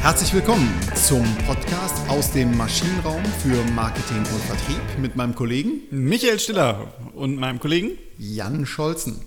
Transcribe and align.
Herzlich 0.00 0.32
willkommen 0.32 0.72
zum 0.94 1.24
Podcast 1.46 2.08
aus 2.08 2.32
dem 2.32 2.56
Maschinenraum 2.56 3.22
für 3.42 3.62
Marketing 3.72 4.18
und 4.18 4.42
Vertrieb 4.46 4.80
mit 4.98 5.16
meinem 5.16 5.34
Kollegen 5.34 5.82
Michael 5.90 6.38
Stiller 6.38 6.94
und 7.14 7.36
meinem 7.36 7.58
Kollegen 7.58 7.98
Jan 8.16 8.64
Scholzen. 8.64 9.20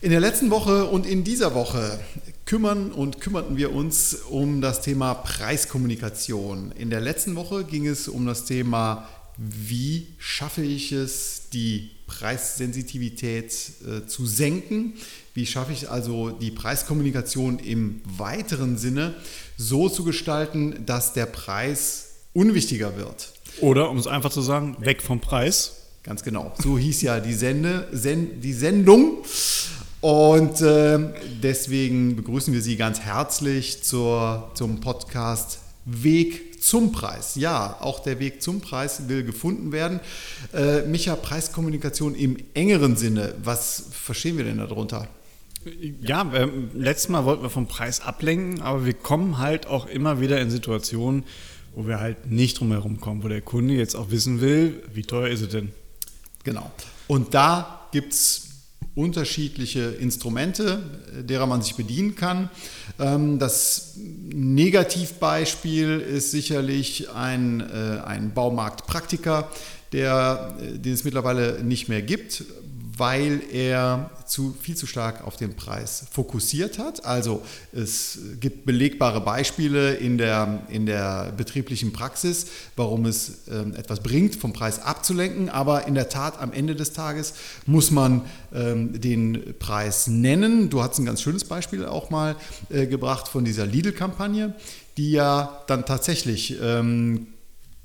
In 0.00 0.10
der 0.10 0.20
letzten 0.20 0.50
Woche 0.50 0.84
und 0.84 1.06
in 1.06 1.24
dieser 1.24 1.54
Woche 1.54 1.98
kümmern 2.44 2.92
und 2.92 3.20
kümmerten 3.20 3.56
wir 3.56 3.72
uns 3.72 4.14
um 4.14 4.60
das 4.60 4.82
Thema 4.82 5.14
Preiskommunikation. 5.14 6.70
In 6.72 6.90
der 6.90 7.00
letzten 7.00 7.34
Woche 7.34 7.64
ging 7.64 7.86
es 7.86 8.06
um 8.08 8.26
das 8.26 8.44
Thema, 8.44 9.08
wie 9.38 10.08
schaffe 10.18 10.62
ich 10.62 10.92
es, 10.92 11.48
die 11.52 11.90
Preissensitivität 12.06 13.52
äh, 13.86 14.06
zu 14.06 14.26
senken. 14.26 14.94
Wie 15.38 15.46
schaffe 15.46 15.70
ich 15.70 15.88
also 15.88 16.30
die 16.30 16.50
Preiskommunikation 16.50 17.60
im 17.60 18.00
weiteren 18.04 18.76
Sinne 18.76 19.14
so 19.56 19.88
zu 19.88 20.02
gestalten, 20.02 20.84
dass 20.84 21.12
der 21.12 21.26
Preis 21.26 22.06
unwichtiger 22.32 22.96
wird? 22.96 23.34
Oder 23.60 23.88
um 23.88 23.98
es 23.98 24.08
einfach 24.08 24.30
zu 24.30 24.42
sagen, 24.42 24.76
weg 24.80 25.00
vom 25.00 25.20
Preis. 25.20 25.76
Ganz 26.02 26.24
genau. 26.24 26.52
So 26.60 26.76
hieß 26.76 27.02
ja 27.02 27.20
die, 27.20 27.34
Sende, 27.34 27.86
Sen, 27.92 28.40
die 28.40 28.52
Sendung. 28.52 29.18
Und 30.00 30.60
äh, 30.60 30.98
deswegen 31.40 32.16
begrüßen 32.16 32.52
wir 32.52 32.60
Sie 32.60 32.76
ganz 32.76 32.98
herzlich 32.98 33.84
zur, 33.84 34.50
zum 34.54 34.80
Podcast 34.80 35.60
Weg 35.84 36.60
zum 36.60 36.90
Preis. 36.90 37.36
Ja, 37.36 37.76
auch 37.78 38.00
der 38.00 38.18
Weg 38.18 38.42
zum 38.42 38.60
Preis 38.60 39.08
will 39.08 39.22
gefunden 39.22 39.70
werden. 39.70 40.00
Äh, 40.52 40.82
Micha, 40.82 41.14
Preiskommunikation 41.14 42.16
im 42.16 42.38
engeren 42.54 42.96
Sinne, 42.96 43.36
was 43.40 43.84
verstehen 43.92 44.36
wir 44.36 44.42
denn 44.42 44.58
darunter? 44.58 45.06
Ja, 46.02 46.30
äh, 46.32 46.48
letztes 46.74 47.08
Mal 47.08 47.24
wollten 47.24 47.42
wir 47.42 47.50
vom 47.50 47.66
Preis 47.66 48.00
ablenken, 48.00 48.62
aber 48.62 48.84
wir 48.84 48.94
kommen 48.94 49.38
halt 49.38 49.66
auch 49.66 49.86
immer 49.86 50.20
wieder 50.20 50.40
in 50.40 50.50
Situationen, 50.50 51.24
wo 51.74 51.86
wir 51.86 52.00
halt 52.00 52.30
nicht 52.30 52.58
drum 52.58 52.72
herum 52.72 53.00
kommen, 53.00 53.22
wo 53.22 53.28
der 53.28 53.40
Kunde 53.40 53.74
jetzt 53.74 53.94
auch 53.94 54.10
wissen 54.10 54.40
will, 54.40 54.82
wie 54.92 55.02
teuer 55.02 55.28
ist 55.28 55.42
es 55.42 55.48
denn? 55.48 55.72
Genau. 56.44 56.70
Und 57.06 57.34
da 57.34 57.88
gibt 57.92 58.12
es 58.12 58.44
unterschiedliche 58.94 59.80
Instrumente, 59.80 60.82
derer 61.22 61.46
man 61.46 61.62
sich 61.62 61.76
bedienen 61.76 62.16
kann. 62.16 62.50
Ähm, 62.98 63.38
das 63.38 63.94
Negativbeispiel 63.96 66.00
ist 66.00 66.32
sicherlich 66.32 67.08
ein, 67.10 67.60
äh, 67.60 68.00
ein 68.04 68.34
Baumarktpraktiker, 68.34 69.48
der, 69.92 70.56
äh, 70.60 70.78
den 70.78 70.94
es 70.94 71.04
mittlerweile 71.04 71.62
nicht 71.62 71.88
mehr 71.88 72.02
gibt, 72.02 72.44
weil 72.98 73.40
er 73.52 74.10
zu, 74.26 74.54
viel 74.60 74.76
zu 74.76 74.86
stark 74.86 75.26
auf 75.26 75.36
den 75.36 75.54
Preis 75.54 76.04
fokussiert 76.10 76.78
hat. 76.78 77.04
Also 77.04 77.42
es 77.72 78.18
gibt 78.40 78.66
belegbare 78.66 79.20
Beispiele 79.20 79.94
in 79.94 80.18
der, 80.18 80.62
in 80.68 80.84
der 80.84 81.32
betrieblichen 81.36 81.92
Praxis, 81.92 82.46
warum 82.76 83.06
es 83.06 83.48
ähm, 83.50 83.74
etwas 83.74 84.00
bringt, 84.00 84.36
vom 84.36 84.52
Preis 84.52 84.80
abzulenken. 84.80 85.48
Aber 85.48 85.86
in 85.86 85.94
der 85.94 86.08
Tat, 86.08 86.40
am 86.40 86.52
Ende 86.52 86.74
des 86.74 86.92
Tages 86.92 87.34
muss 87.66 87.90
man 87.90 88.22
ähm, 88.52 89.00
den 89.00 89.54
Preis 89.58 90.08
nennen. 90.08 90.68
Du 90.68 90.82
hast 90.82 90.98
ein 90.98 91.06
ganz 91.06 91.22
schönes 91.22 91.44
Beispiel 91.44 91.86
auch 91.86 92.10
mal 92.10 92.36
äh, 92.70 92.86
gebracht 92.86 93.28
von 93.28 93.44
dieser 93.44 93.64
Lidl-Kampagne, 93.64 94.54
die 94.96 95.12
ja 95.12 95.62
dann 95.68 95.86
tatsächlich 95.86 96.58
ähm, 96.60 97.28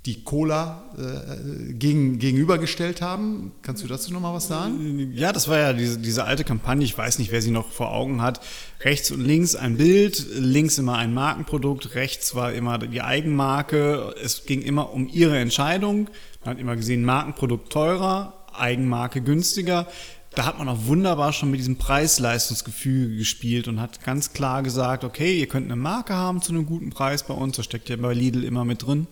die 0.05 0.23
Cola 0.23 0.83
äh, 0.97 1.73
gegen, 1.73 2.19
gegenübergestellt 2.19 3.01
haben. 3.01 3.53
Kannst 3.61 3.83
du 3.83 3.87
dazu 3.87 4.11
nochmal 4.11 4.33
was 4.33 4.47
sagen? 4.47 5.13
Ja, 5.13 5.31
das 5.31 5.47
war 5.47 5.57
ja 5.57 5.71
diese, 5.71 5.97
diese 5.97 6.25
alte 6.25 6.43
Kampagne, 6.43 6.83
ich 6.83 6.97
weiß 6.97 7.19
nicht, 7.19 7.31
wer 7.31 7.41
sie 7.41 7.51
noch 7.51 7.71
vor 7.71 7.93
Augen 7.93 8.21
hat. 8.21 8.41
Rechts 8.81 9.11
und 9.11 9.21
links 9.21 9.55
ein 9.55 9.77
Bild, 9.77 10.25
links 10.35 10.77
immer 10.77 10.97
ein 10.97 11.13
Markenprodukt, 11.13 11.95
rechts 11.95 12.35
war 12.35 12.51
immer 12.51 12.79
die 12.79 13.01
Eigenmarke. 13.01 14.13
Es 14.21 14.45
ging 14.45 14.61
immer 14.61 14.91
um 14.91 15.07
ihre 15.07 15.37
Entscheidung. 15.37 16.09
Man 16.43 16.55
hat 16.55 16.59
immer 16.59 16.75
gesehen, 16.75 17.05
Markenprodukt 17.05 17.71
teurer, 17.71 18.33
Eigenmarke 18.51 19.21
günstiger 19.21 19.87
da 20.35 20.45
hat 20.45 20.57
man 20.57 20.67
auch 20.67 20.85
wunderbar 20.85 21.31
schon 21.31 21.51
mit 21.51 21.59
diesem 21.59 21.77
Preis-Leistungsgefüge 21.77 23.17
gespielt 23.17 23.67
und 23.67 23.79
hat 23.79 24.03
ganz 24.03 24.33
klar 24.33 24.63
gesagt, 24.63 25.03
okay, 25.03 25.37
ihr 25.37 25.47
könnt 25.47 25.67
eine 25.67 25.75
Marke 25.75 26.15
haben 26.15 26.41
zu 26.41 26.51
einem 26.51 26.65
guten 26.65 26.89
Preis 26.89 27.23
bei 27.23 27.33
uns, 27.33 27.55
das 27.57 27.65
steckt 27.65 27.89
ja 27.89 27.95
bei 27.97 28.13
Lidl 28.13 28.43
immer 28.43 28.65
mit 28.65 28.85
drin. 28.85 29.07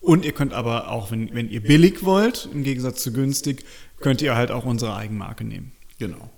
Und 0.00 0.24
ihr 0.24 0.32
könnt 0.32 0.54
aber 0.54 0.88
auch, 0.90 1.10
wenn, 1.10 1.34
wenn 1.34 1.50
ihr 1.50 1.62
billig 1.62 2.04
wollt, 2.04 2.48
im 2.52 2.64
Gegensatz 2.64 3.02
zu 3.02 3.12
günstig, 3.12 3.64
könnt 4.00 4.22
ihr 4.22 4.34
halt 4.34 4.50
auch 4.50 4.64
unsere 4.64 4.96
Eigenmarke 4.96 5.44
nehmen. 5.44 5.72
Genau. 5.98 6.30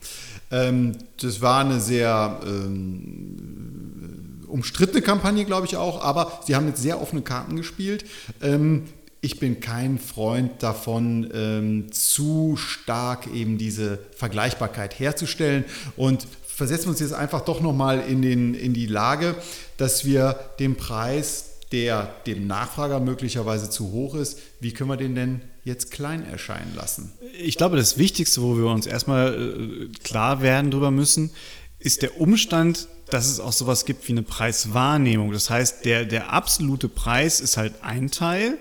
Ähm, 0.50 0.98
das 1.20 1.40
war 1.40 1.60
eine 1.64 1.80
sehr 1.80 2.40
ähm, 2.44 4.40
umstrittene 4.48 5.00
Kampagne, 5.00 5.44
glaube 5.44 5.66
ich 5.66 5.76
auch, 5.76 6.02
aber 6.02 6.40
sie 6.44 6.56
haben 6.56 6.66
mit 6.66 6.76
sehr 6.76 7.00
offenen 7.00 7.22
Karten 7.22 7.56
gespielt. 7.56 8.04
Ähm, 8.42 8.86
ich 9.20 9.38
bin 9.38 9.60
kein 9.60 10.00
Freund 10.00 10.64
davon, 10.64 11.30
ähm, 11.32 11.92
zu 11.92 12.56
stark 12.56 13.28
eben 13.32 13.56
diese 13.56 14.00
Vergleichbarkeit 14.16 14.98
herzustellen 14.98 15.64
und 15.96 16.26
versetzen 16.44 16.86
wir 16.86 16.90
uns 16.90 17.00
jetzt 17.00 17.14
einfach 17.14 17.42
doch 17.42 17.60
nochmal 17.60 18.00
in, 18.00 18.24
in 18.54 18.74
die 18.74 18.86
Lage, 18.86 19.36
dass 19.76 20.04
wir 20.04 20.36
den 20.58 20.74
Preis 20.74 21.51
der 21.72 22.14
dem 22.26 22.46
Nachfrager 22.46 23.00
möglicherweise 23.00 23.70
zu 23.70 23.90
hoch 23.90 24.14
ist, 24.14 24.38
wie 24.60 24.72
können 24.72 24.90
wir 24.90 24.96
den 24.96 25.14
denn 25.14 25.40
jetzt 25.64 25.90
klein 25.90 26.24
erscheinen 26.24 26.74
lassen? 26.74 27.12
Ich 27.38 27.56
glaube, 27.56 27.76
das 27.76 27.98
Wichtigste, 27.98 28.42
wo 28.42 28.56
wir 28.56 28.66
uns 28.66 28.86
erstmal 28.86 29.34
äh, 29.34 29.98
klar 30.04 30.42
werden 30.42 30.70
drüber 30.70 30.90
müssen, 30.90 31.30
ist 31.78 32.02
der 32.02 32.20
Umstand, 32.20 32.88
dass 33.10 33.28
es 33.28 33.40
auch 33.40 33.52
sowas 33.52 33.84
gibt 33.84 34.06
wie 34.08 34.12
eine 34.12 34.22
Preiswahrnehmung. 34.22 35.32
Das 35.32 35.50
heißt, 35.50 35.84
der, 35.84 36.04
der 36.04 36.32
absolute 36.32 36.88
Preis 36.88 37.40
ist 37.40 37.56
halt 37.56 37.74
ein 37.82 38.10
Teil. 38.10 38.58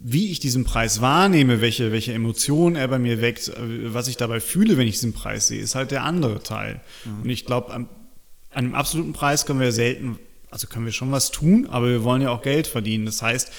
Wie 0.00 0.30
ich 0.30 0.40
diesen 0.40 0.64
Preis 0.64 1.00
wahrnehme, 1.00 1.60
welche, 1.60 1.92
welche 1.92 2.12
Emotionen 2.12 2.76
er 2.76 2.88
bei 2.88 2.98
mir 2.98 3.20
weckt, 3.20 3.48
äh, 3.48 3.94
was 3.94 4.08
ich 4.08 4.16
dabei 4.16 4.40
fühle, 4.40 4.76
wenn 4.76 4.88
ich 4.88 4.94
diesen 4.94 5.12
Preis 5.12 5.48
sehe, 5.48 5.60
ist 5.60 5.74
halt 5.74 5.90
der 5.90 6.04
andere 6.04 6.42
Teil. 6.42 6.80
Mhm. 7.04 7.22
Und 7.22 7.30
ich 7.30 7.44
glaube, 7.44 7.72
an 7.72 7.88
einem 8.50 8.74
absoluten 8.74 9.12
Preis 9.12 9.46
können 9.46 9.60
wir 9.60 9.72
selten 9.72 10.18
also 10.54 10.68
können 10.68 10.84
wir 10.84 10.92
schon 10.92 11.10
was 11.10 11.32
tun, 11.32 11.66
aber 11.68 11.88
wir 11.88 12.04
wollen 12.04 12.22
ja 12.22 12.30
auch 12.30 12.40
Geld 12.40 12.68
verdienen. 12.68 13.06
Das 13.06 13.22
heißt, 13.22 13.50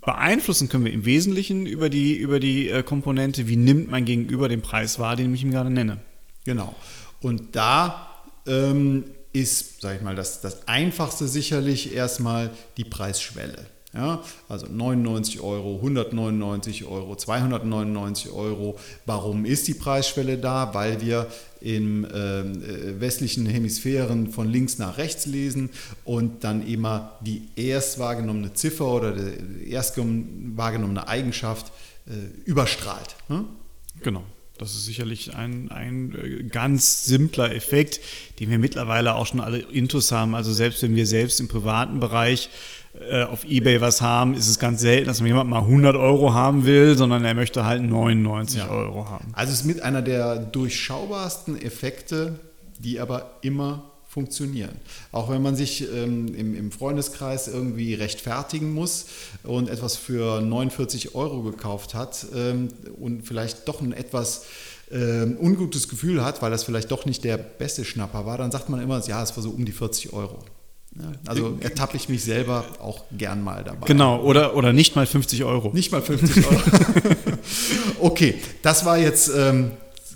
beeinflussen 0.00 0.70
können 0.70 0.86
wir 0.86 0.92
im 0.94 1.04
Wesentlichen 1.04 1.66
über 1.66 1.90
die, 1.90 2.16
über 2.16 2.40
die 2.40 2.70
äh, 2.70 2.82
Komponente, 2.82 3.46
wie 3.46 3.56
nimmt 3.56 3.90
mein 3.90 4.06
Gegenüber 4.06 4.48
den 4.48 4.62
Preis 4.62 4.98
wahr, 4.98 5.16
den 5.16 5.34
ich 5.34 5.42
ihm 5.42 5.50
gerade 5.50 5.68
nenne. 5.68 5.98
Genau. 6.46 6.74
Und 7.20 7.54
da 7.54 8.08
ähm, 8.46 9.04
ist, 9.34 9.82
sage 9.82 9.96
ich 9.96 10.02
mal, 10.02 10.16
das, 10.16 10.40
das 10.40 10.66
Einfachste 10.66 11.28
sicherlich 11.28 11.94
erstmal 11.94 12.50
die 12.78 12.84
Preisschwelle. 12.84 13.66
Ja, 13.94 14.24
also 14.48 14.66
99 14.66 15.40
Euro, 15.40 15.76
199 15.76 16.84
Euro, 16.84 17.14
299 17.14 18.32
Euro. 18.32 18.76
Warum 19.06 19.44
ist 19.44 19.68
die 19.68 19.74
Preisschwelle 19.74 20.36
da? 20.36 20.74
Weil 20.74 21.00
wir 21.00 21.28
in 21.60 22.06
ähm, 22.12 22.62
äh, 22.62 23.00
westlichen 23.00 23.46
Hemisphären 23.46 24.32
von 24.32 24.50
links 24.50 24.78
nach 24.78 24.98
rechts 24.98 25.26
lesen 25.26 25.70
und 26.04 26.42
dann 26.42 26.66
immer 26.66 27.12
die 27.20 27.42
erst 27.54 28.00
wahrgenommene 28.00 28.52
Ziffer 28.52 28.86
oder 28.86 29.12
die 29.12 29.70
erst 29.70 29.96
wahrgenommene 29.96 31.06
Eigenschaft 31.06 31.72
äh, 32.06 32.10
überstrahlt. 32.44 33.14
Hm? 33.28 33.46
Genau. 34.02 34.24
Das 34.58 34.72
ist 34.74 34.84
sicherlich 34.84 35.34
ein, 35.34 35.70
ein 35.70 36.14
äh, 36.14 36.42
ganz 36.44 37.04
simpler 37.04 37.54
Effekt, 37.54 38.00
den 38.38 38.50
wir 38.50 38.58
mittlerweile 38.58 39.14
auch 39.14 39.26
schon 39.26 39.40
alle 39.40 39.58
intus 39.58 40.12
haben. 40.12 40.34
Also 40.34 40.52
selbst 40.52 40.82
wenn 40.82 40.94
wir 40.94 41.06
selbst 41.06 41.40
im 41.40 41.48
privaten 41.48 41.98
Bereich 41.98 42.50
äh, 43.00 43.24
auf 43.24 43.44
Ebay 43.44 43.80
was 43.80 44.00
haben, 44.00 44.34
ist 44.34 44.48
es 44.48 44.58
ganz 44.58 44.80
selten, 44.80 45.06
dass 45.06 45.20
man 45.20 45.26
jemand 45.26 45.50
mal 45.50 45.60
100 45.60 45.96
Euro 45.96 46.32
haben 46.32 46.64
will, 46.64 46.96
sondern 46.96 47.24
er 47.24 47.34
möchte 47.34 47.64
halt 47.64 47.82
99 47.82 48.60
ja. 48.60 48.68
Euro 48.68 49.08
haben. 49.10 49.26
Also 49.32 49.52
es 49.52 49.60
ist 49.60 49.66
mit 49.66 49.82
einer 49.82 50.02
der 50.02 50.36
durchschaubarsten 50.36 51.60
Effekte, 51.60 52.38
die 52.78 53.00
aber 53.00 53.38
immer 53.42 53.84
funktionieren. 54.06 54.76
Auch 55.10 55.28
wenn 55.28 55.42
man 55.42 55.56
sich 55.56 55.92
ähm, 55.92 56.32
im, 56.36 56.54
im, 56.54 56.70
Freundeskreis 56.70 57.48
irgendwie 57.48 57.94
rechtfertigen 57.94 58.72
muss 58.72 59.06
und 59.42 59.68
etwas 59.68 59.96
für 59.96 60.40
49 60.40 61.16
Euro 61.16 61.42
gekauft 61.42 61.94
hat 61.94 62.24
ähm, 62.32 62.68
und 63.00 63.26
vielleicht 63.26 63.66
doch 63.66 63.80
ein 63.80 63.92
etwas 63.92 64.44
ähm, 64.92 65.36
ungutes 65.40 65.88
Gefühl 65.88 66.24
hat, 66.24 66.42
weil 66.42 66.52
das 66.52 66.62
vielleicht 66.62 66.92
doch 66.92 67.06
nicht 67.06 67.24
der 67.24 67.38
beste 67.38 67.84
Schnapper 67.84 68.24
war, 68.24 68.38
dann 68.38 68.52
sagt 68.52 68.68
man 68.68 68.80
immer, 68.80 69.04
ja, 69.04 69.20
es 69.20 69.34
war 69.34 69.42
so 69.42 69.50
um 69.50 69.64
die 69.64 69.72
40 69.72 70.12
Euro. 70.12 70.38
Also 71.26 71.58
ertappe 71.60 71.96
ich 71.96 72.08
mich 72.08 72.22
selber 72.22 72.64
auch 72.80 73.04
gern 73.10 73.42
mal 73.42 73.64
dabei. 73.64 73.86
Genau, 73.86 74.22
oder, 74.22 74.54
oder 74.54 74.72
nicht 74.72 74.94
mal 74.94 75.06
50 75.06 75.42
Euro. 75.42 75.70
Nicht 75.74 75.90
mal 75.90 76.02
50 76.02 76.46
Euro. 76.46 76.60
okay, 78.00 78.36
das 78.62 78.84
war 78.84 78.96
jetzt 78.98 79.28
ähm, 79.34 79.72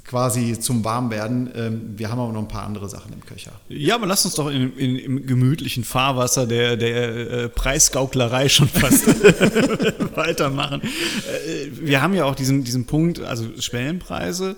quasi 0.09 0.59
zum 0.59 0.85
Warmwerden. 0.85 1.51
Ähm, 1.55 1.81
wir 1.97 2.11
haben 2.11 2.21
aber 2.21 2.33
noch 2.33 2.43
ein 2.43 2.49
paar 2.49 2.63
andere 2.63 2.89
Sachen 2.89 3.13
im 3.13 3.25
Köcher. 3.25 3.53
Ja, 3.69 3.97
aber 3.97 4.07
lass 4.07 4.25
uns 4.25 4.35
doch 4.35 4.49
in, 4.49 4.77
in, 4.77 4.97
im 4.97 5.27
gemütlichen 5.27 5.83
Fahrwasser 5.83 6.47
der, 6.47 6.77
der 6.77 7.31
äh, 7.31 7.49
Preisgauklerei 7.49 8.49
schon 8.49 8.69
fast 8.69 9.07
weitermachen. 10.17 10.83
Äh, 10.83 11.71
wir 11.73 12.01
haben 12.03 12.15
ja 12.15 12.25
auch 12.25 12.37
diesen, 12.37 12.63
diesen 12.63 12.87
Punkt, 12.87 13.21
also 13.21 13.47
Schwellenpreise 13.59 14.57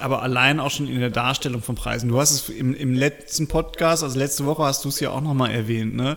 aber 0.00 0.22
allein 0.22 0.60
auch 0.60 0.70
schon 0.70 0.88
in 0.88 1.00
der 1.00 1.10
Darstellung 1.10 1.62
von 1.62 1.74
Preisen. 1.74 2.08
Du 2.08 2.18
hast 2.18 2.30
es 2.30 2.48
im, 2.48 2.74
im 2.74 2.94
letzten 2.94 3.48
Podcast, 3.48 4.02
also 4.02 4.18
letzte 4.18 4.46
Woche 4.46 4.62
hast 4.64 4.84
du 4.84 4.88
es 4.88 5.00
ja 5.00 5.10
auch 5.10 5.20
nochmal 5.20 5.50
erwähnt, 5.50 5.94
ne? 5.94 6.16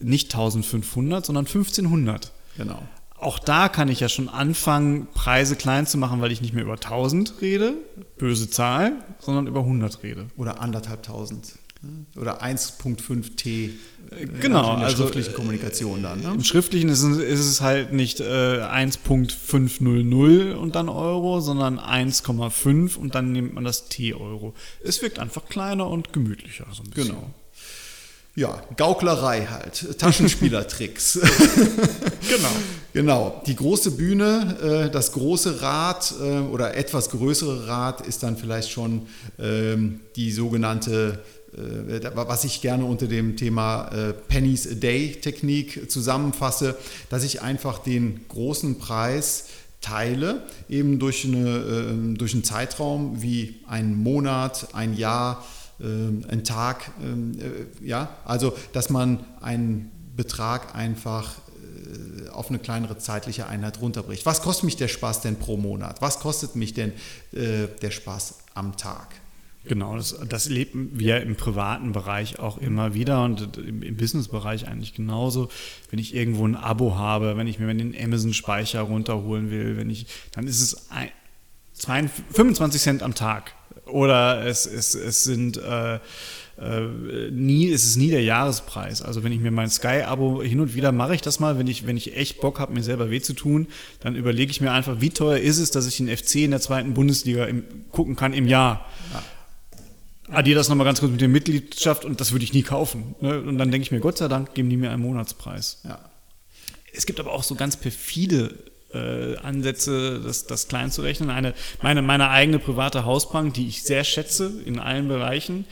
nicht 0.00 0.34
1500, 0.34 1.24
sondern 1.24 1.46
1500. 1.46 2.32
Genau. 2.56 2.82
Auch 3.16 3.38
da 3.38 3.68
kann 3.68 3.88
ich 3.88 4.00
ja 4.00 4.08
schon 4.08 4.28
anfangen, 4.28 5.08
Preise 5.14 5.56
klein 5.56 5.86
zu 5.86 5.96
machen, 5.96 6.20
weil 6.20 6.30
ich 6.30 6.42
nicht 6.42 6.52
mehr 6.52 6.64
über 6.64 6.74
1000 6.74 7.40
rede, 7.40 7.74
böse 8.18 8.50
Zahl, 8.50 8.92
sondern 9.18 9.46
über 9.46 9.60
100 9.60 10.02
rede. 10.02 10.26
Oder 10.36 10.60
anderthalbtausend. 10.60 11.46
ne? 11.46 11.63
Oder 12.16 12.42
1.5 12.42 13.36
T. 13.36 13.70
äh, 14.10 14.26
Genau, 14.40 14.74
in 14.74 14.80
der 14.80 14.88
also, 14.88 15.04
schriftlichen 15.04 15.34
Kommunikation 15.34 16.02
dann. 16.02 16.20
Ne? 16.20 16.32
Im 16.34 16.44
Schriftlichen 16.44 16.88
ist 16.88 17.02
es, 17.02 17.18
ist 17.18 17.40
es 17.40 17.60
halt 17.60 17.92
nicht 17.92 18.20
äh, 18.20 18.24
1.500 18.24 20.54
und 20.54 20.74
dann 20.74 20.88
Euro, 20.88 21.40
sondern 21.40 21.78
1,5 21.78 22.96
und 22.96 23.14
dann 23.14 23.32
nimmt 23.32 23.54
man 23.54 23.64
das 23.64 23.88
T-Euro. 23.88 24.54
Es 24.82 25.02
wirkt 25.02 25.18
einfach 25.18 25.48
kleiner 25.48 25.88
und 25.88 26.12
gemütlicher. 26.12 26.66
So 26.72 26.82
ein 26.82 26.90
bisschen. 26.90 27.14
Genau. 27.14 27.30
Ja, 28.36 28.60
Gauklerei 28.76 29.46
halt, 29.46 29.98
Taschenspielertricks. 29.98 31.20
Genau. 32.26 32.48
genau, 32.94 33.42
die 33.46 33.54
große 33.54 33.90
Bühne, 33.92 34.86
äh, 34.86 34.90
das 34.90 35.12
große 35.12 35.60
Rad 35.60 36.14
äh, 36.22 36.38
oder 36.38 36.74
etwas 36.74 37.10
größere 37.10 37.68
Rad 37.68 38.00
ist 38.00 38.22
dann 38.22 38.38
vielleicht 38.38 38.70
schon 38.70 39.02
ähm, 39.38 40.00
die 40.16 40.32
sogenannte, 40.32 41.22
äh, 41.22 41.33
was 41.56 42.44
ich 42.44 42.60
gerne 42.60 42.84
unter 42.84 43.06
dem 43.06 43.36
Thema 43.36 43.88
äh, 43.88 44.12
Pennies 44.12 44.70
a 44.70 44.74
Day 44.74 45.12
Technik 45.20 45.90
zusammenfasse, 45.90 46.76
dass 47.10 47.24
ich 47.24 47.42
einfach 47.42 47.78
den 47.78 48.26
großen 48.28 48.78
Preis 48.78 49.46
teile, 49.80 50.42
eben 50.68 50.98
durch, 50.98 51.24
eine, 51.24 51.48
äh, 51.48 52.16
durch 52.16 52.32
einen 52.32 52.44
Zeitraum 52.44 53.22
wie 53.22 53.60
einen 53.66 54.02
Monat, 54.02 54.68
ein 54.72 54.96
Jahr, 54.96 55.44
äh, 55.78 55.84
ein 55.84 56.42
Tag, 56.44 56.90
äh, 57.00 57.86
ja, 57.86 58.16
also 58.24 58.54
dass 58.72 58.90
man 58.90 59.24
einen 59.40 59.90
Betrag 60.16 60.74
einfach 60.74 61.34
äh, 61.34 62.28
auf 62.30 62.48
eine 62.48 62.58
kleinere 62.58 62.98
zeitliche 62.98 63.46
Einheit 63.46 63.80
runterbricht. 63.80 64.24
Was 64.26 64.42
kostet 64.42 64.64
mich 64.64 64.76
der 64.76 64.88
Spaß 64.88 65.20
denn 65.20 65.36
pro 65.36 65.56
Monat? 65.56 66.00
Was 66.00 66.18
kostet 66.18 66.56
mich 66.56 66.72
denn 66.72 66.92
äh, 67.32 67.68
der 67.82 67.90
Spaß 67.90 68.34
am 68.54 68.76
Tag? 68.76 69.08
Genau, 69.66 69.96
das, 69.96 70.18
das 70.28 70.48
leben 70.48 70.90
wir 70.94 71.22
im 71.22 71.36
privaten 71.36 71.92
Bereich 71.92 72.38
auch 72.38 72.58
immer 72.58 72.92
wieder 72.92 73.24
und 73.24 73.56
im, 73.56 73.82
im 73.82 73.96
Businessbereich 73.96 74.68
eigentlich 74.68 74.94
genauso. 74.94 75.48
Wenn 75.90 75.98
ich 75.98 76.14
irgendwo 76.14 76.46
ein 76.46 76.54
Abo 76.54 76.96
habe, 76.96 77.36
wenn 77.36 77.46
ich 77.46 77.58
mir 77.58 77.72
den 77.72 77.94
Amazon-Speicher 77.98 78.82
runterholen 78.82 79.50
will, 79.50 79.76
wenn 79.78 79.88
ich, 79.88 80.06
dann 80.32 80.46
ist 80.46 80.60
es 80.60 80.90
ein, 80.90 81.08
22, 81.74 82.24
25 82.34 82.82
Cent 82.82 83.02
am 83.02 83.14
Tag. 83.14 83.54
Oder 83.86 84.46
es, 84.46 84.66
es, 84.66 84.94
es 84.94 85.24
sind 85.24 85.56
äh, 85.56 85.98
äh, 86.56 87.30
nie, 87.30 87.70
es 87.70 87.84
ist 87.84 87.96
nie 87.96 88.10
der 88.10 88.22
Jahrespreis. 88.22 89.02
Also 89.02 89.24
wenn 89.24 89.32
ich 89.32 89.40
mir 89.40 89.50
mein 89.50 89.68
Sky-Abo 89.68 90.42
hin 90.42 90.60
und 90.60 90.74
wieder 90.74 90.92
mache 90.92 91.14
ich 91.14 91.22
das 91.22 91.40
mal, 91.40 91.58
wenn 91.58 91.66
ich, 91.66 91.86
wenn 91.86 91.96
ich 91.96 92.16
echt 92.16 92.40
Bock 92.40 92.60
habe, 92.60 92.72
mir 92.72 92.82
selber 92.82 93.10
weh 93.10 93.20
zu 93.20 93.32
tun, 93.32 93.66
dann 94.00 94.14
überlege 94.14 94.50
ich 94.50 94.60
mir 94.60 94.72
einfach, 94.72 95.00
wie 95.00 95.10
teuer 95.10 95.38
ist 95.38 95.58
es, 95.58 95.70
dass 95.70 95.86
ich 95.86 95.96
den 95.96 96.14
FC 96.14 96.36
in 96.36 96.52
der 96.52 96.60
zweiten 96.60 96.94
Bundesliga 96.94 97.44
im, 97.44 97.64
gucken 97.90 98.14
kann 98.14 98.32
im 98.32 98.46
Jahr. 98.46 98.86
Addiere 100.30 100.56
das 100.56 100.68
nochmal 100.68 100.86
ganz 100.86 101.00
kurz 101.00 101.12
mit 101.12 101.20
der 101.20 101.28
Mitgliedschaft 101.28 102.04
und 102.04 102.20
das 102.20 102.32
würde 102.32 102.44
ich 102.44 102.52
nie 102.52 102.62
kaufen. 102.62 103.14
Ne? 103.20 103.40
Und 103.40 103.58
dann 103.58 103.70
denke 103.70 103.84
ich 103.84 103.90
mir, 103.90 104.00
Gott 104.00 104.18
sei 104.18 104.28
Dank 104.28 104.54
geben 104.54 104.70
die 104.70 104.76
mir 104.76 104.90
einen 104.90 105.02
Monatspreis. 105.02 105.80
Ja. 105.84 105.98
Es 106.92 107.06
gibt 107.06 107.20
aber 107.20 107.32
auch 107.32 107.42
so 107.42 107.54
ganz 107.56 107.76
perfide 107.76 108.54
äh, 108.94 109.36
Ansätze, 109.38 110.20
das, 110.20 110.46
das 110.46 110.68
klein 110.68 110.90
zu 110.90 111.02
rechnen. 111.02 111.28
Eine, 111.30 111.52
meine, 111.82 112.00
meine 112.00 112.30
eigene 112.30 112.58
private 112.58 113.04
Hausbank, 113.04 113.54
die 113.54 113.66
ich 113.68 113.82
sehr 113.82 114.04
schätze 114.04 114.52
in 114.64 114.78
allen 114.78 115.08
Bereichen. 115.08 115.66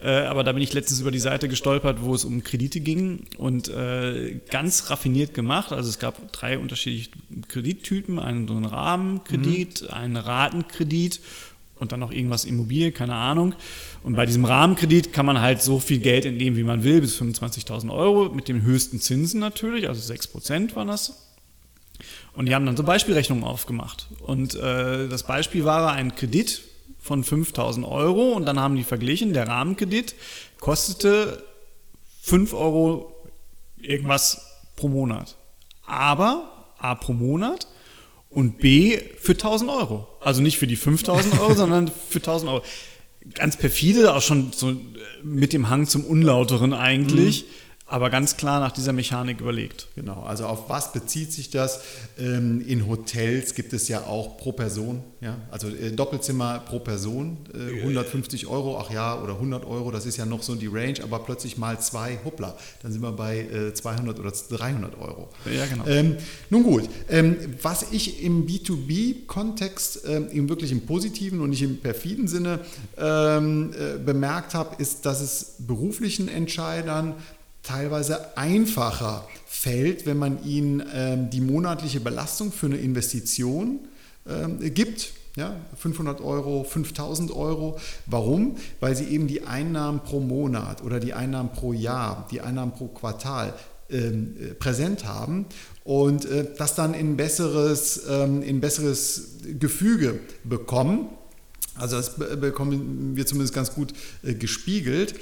Äh, 0.00 0.20
aber 0.26 0.44
da 0.44 0.52
bin 0.52 0.62
ich 0.62 0.72
letztens 0.72 1.00
über 1.00 1.10
die 1.10 1.18
Seite 1.18 1.48
gestolpert, 1.48 2.02
wo 2.02 2.14
es 2.14 2.24
um 2.24 2.44
Kredite 2.44 2.78
ging 2.78 3.26
und 3.36 3.68
äh, 3.68 4.40
ganz 4.48 4.90
raffiniert 4.90 5.34
gemacht. 5.34 5.72
Also 5.72 5.90
es 5.90 5.98
gab 5.98 6.32
drei 6.32 6.58
unterschiedliche 6.58 7.10
Kredittypen, 7.48 8.20
einen 8.20 8.46
so 8.46 8.54
einen 8.54 8.64
Rahmenkredit, 8.64 9.82
Mhm. 9.82 9.88
einen 9.88 10.16
Ratenkredit 10.16 11.20
und 11.78 11.92
dann 11.92 12.00
noch 12.00 12.12
irgendwas 12.12 12.44
Immobilie, 12.44 12.92
keine 12.92 13.14
Ahnung. 13.14 13.54
Und 14.02 14.16
bei 14.16 14.26
diesem 14.26 14.44
Rahmenkredit 14.44 15.12
kann 15.12 15.26
man 15.26 15.40
halt 15.40 15.62
so 15.62 15.78
viel 15.78 15.98
Geld 15.98 16.24
entnehmen, 16.24 16.56
wie 16.56 16.64
man 16.64 16.84
will, 16.84 17.00
bis 17.00 17.20
25.000 17.20 17.92
Euro, 17.92 18.34
mit 18.34 18.48
den 18.48 18.62
höchsten 18.62 19.00
Zinsen 19.00 19.40
natürlich, 19.40 19.88
also 19.88 20.12
6% 20.12 20.74
waren 20.76 20.88
das. 20.88 21.28
Und 22.34 22.46
die 22.46 22.54
haben 22.54 22.66
dann 22.66 22.76
so 22.76 22.84
Beispielrechnungen 22.84 23.44
aufgemacht. 23.44 24.06
Und 24.20 24.54
äh, 24.54 25.08
das 25.08 25.24
Beispiel 25.24 25.64
war 25.64 25.92
ein 25.92 26.14
Kredit 26.14 26.62
von 27.00 27.24
5000 27.24 27.86
Euro 27.86 28.32
und 28.32 28.46
dann 28.46 28.60
haben 28.60 28.76
die 28.76 28.84
verglichen, 28.84 29.32
der 29.32 29.48
Rahmenkredit 29.48 30.14
kostete 30.60 31.42
5 32.22 32.52
Euro 32.52 33.12
irgendwas 33.80 34.46
pro 34.76 34.88
Monat. 34.88 35.36
Aber 35.86 36.74
A 36.78 36.94
pro 36.94 37.12
Monat 37.12 37.66
und 38.30 38.58
B 38.58 38.98
für 39.18 39.32
1000 39.32 39.70
Euro. 39.70 40.06
Also 40.28 40.42
nicht 40.42 40.58
für 40.58 40.66
die 40.66 40.76
5000 40.76 41.40
Euro, 41.40 41.54
sondern 41.56 41.90
für 42.10 42.18
1000 42.18 42.52
Euro. 42.52 42.62
Ganz 43.32 43.56
perfide, 43.56 44.14
auch 44.14 44.20
schon 44.20 44.52
so 44.54 44.76
mit 45.24 45.54
dem 45.54 45.70
Hang 45.70 45.86
zum 45.86 46.04
Unlauteren 46.04 46.74
eigentlich, 46.74 47.46
aber 47.88 48.10
ganz 48.10 48.36
klar 48.36 48.60
nach 48.60 48.72
dieser 48.72 48.92
Mechanik 48.92 49.40
überlegt. 49.40 49.88
Genau, 49.94 50.22
also 50.22 50.46
auf 50.46 50.68
was 50.68 50.92
bezieht 50.92 51.32
sich 51.32 51.50
das? 51.50 51.80
Ähm, 52.18 52.62
in 52.66 52.86
Hotels 52.86 53.54
gibt 53.54 53.72
es 53.72 53.88
ja 53.88 54.02
auch 54.02 54.36
pro 54.36 54.52
Person, 54.52 55.02
ja, 55.20 55.36
also 55.50 55.68
äh, 55.68 55.90
Doppelzimmer 55.92 56.60
pro 56.60 56.80
Person, 56.80 57.38
äh, 57.54 57.80
150 57.80 58.46
Euro, 58.46 58.78
ach 58.78 58.90
ja, 58.90 59.20
oder 59.20 59.34
100 59.34 59.64
Euro, 59.64 59.90
das 59.90 60.04
ist 60.04 60.18
ja 60.18 60.26
noch 60.26 60.42
so 60.42 60.54
die 60.54 60.66
Range, 60.66 61.02
aber 61.02 61.20
plötzlich 61.20 61.56
mal 61.56 61.80
zwei, 61.80 62.18
hoppla, 62.24 62.54
dann 62.82 62.92
sind 62.92 63.00
wir 63.00 63.12
bei 63.12 63.40
äh, 63.40 63.72
200 63.72 64.18
oder 64.20 64.32
300 64.32 64.98
Euro. 65.00 65.28
Ja, 65.50 65.64
genau. 65.66 65.86
Ähm, 65.86 66.16
nun 66.50 66.62
gut, 66.64 66.88
ähm, 67.08 67.36
was 67.62 67.86
ich 67.90 68.22
im 68.22 68.46
B2B-Kontext 68.46 70.02
ähm, 70.06 70.28
im 70.30 70.48
wirklich 70.48 70.72
im 70.72 70.84
positiven 70.84 71.40
und 71.40 71.50
nicht 71.50 71.62
im 71.62 71.78
perfiden 71.78 72.28
Sinne 72.28 72.60
ähm, 72.98 73.72
äh, 73.72 73.98
bemerkt 73.98 74.54
habe, 74.54 74.76
ist, 74.80 75.06
dass 75.06 75.20
es 75.20 75.56
beruflichen 75.58 76.28
Entscheidern 76.28 77.14
teilweise 77.68 78.36
einfacher 78.36 79.26
fällt, 79.46 80.06
wenn 80.06 80.16
man 80.16 80.42
ihnen 80.44 80.82
ähm, 80.94 81.30
die 81.30 81.40
monatliche 81.40 82.00
Belastung 82.00 82.50
für 82.52 82.66
eine 82.66 82.76
Investition 82.78 83.80
ähm, 84.28 84.58
gibt. 84.74 85.12
Ja, 85.36 85.54
500 85.76 86.20
Euro, 86.20 86.64
5000 86.64 87.30
Euro. 87.30 87.78
Warum? 88.06 88.56
Weil 88.80 88.96
sie 88.96 89.04
eben 89.04 89.28
die 89.28 89.46
Einnahmen 89.46 90.00
pro 90.00 90.18
Monat 90.18 90.82
oder 90.82 90.98
die 90.98 91.12
Einnahmen 91.14 91.50
pro 91.52 91.72
Jahr, 91.72 92.26
die 92.32 92.40
Einnahmen 92.40 92.72
pro 92.72 92.88
Quartal 92.88 93.54
ähm, 93.90 94.34
äh, 94.40 94.54
präsent 94.54 95.04
haben 95.04 95.46
und 95.84 96.24
äh, 96.24 96.46
das 96.58 96.74
dann 96.74 96.92
in 96.92 97.16
besseres, 97.16 98.02
ähm, 98.08 98.42
in 98.42 98.60
besseres 98.60 99.28
Gefüge 99.60 100.18
bekommen. 100.42 101.06
Also 101.76 101.96
das 101.96 102.16
be- 102.16 102.36
bekommen 102.36 103.16
wir 103.16 103.24
zumindest 103.24 103.54
ganz 103.54 103.72
gut 103.72 103.92
äh, 104.24 104.34
gespiegelt. 104.34 105.14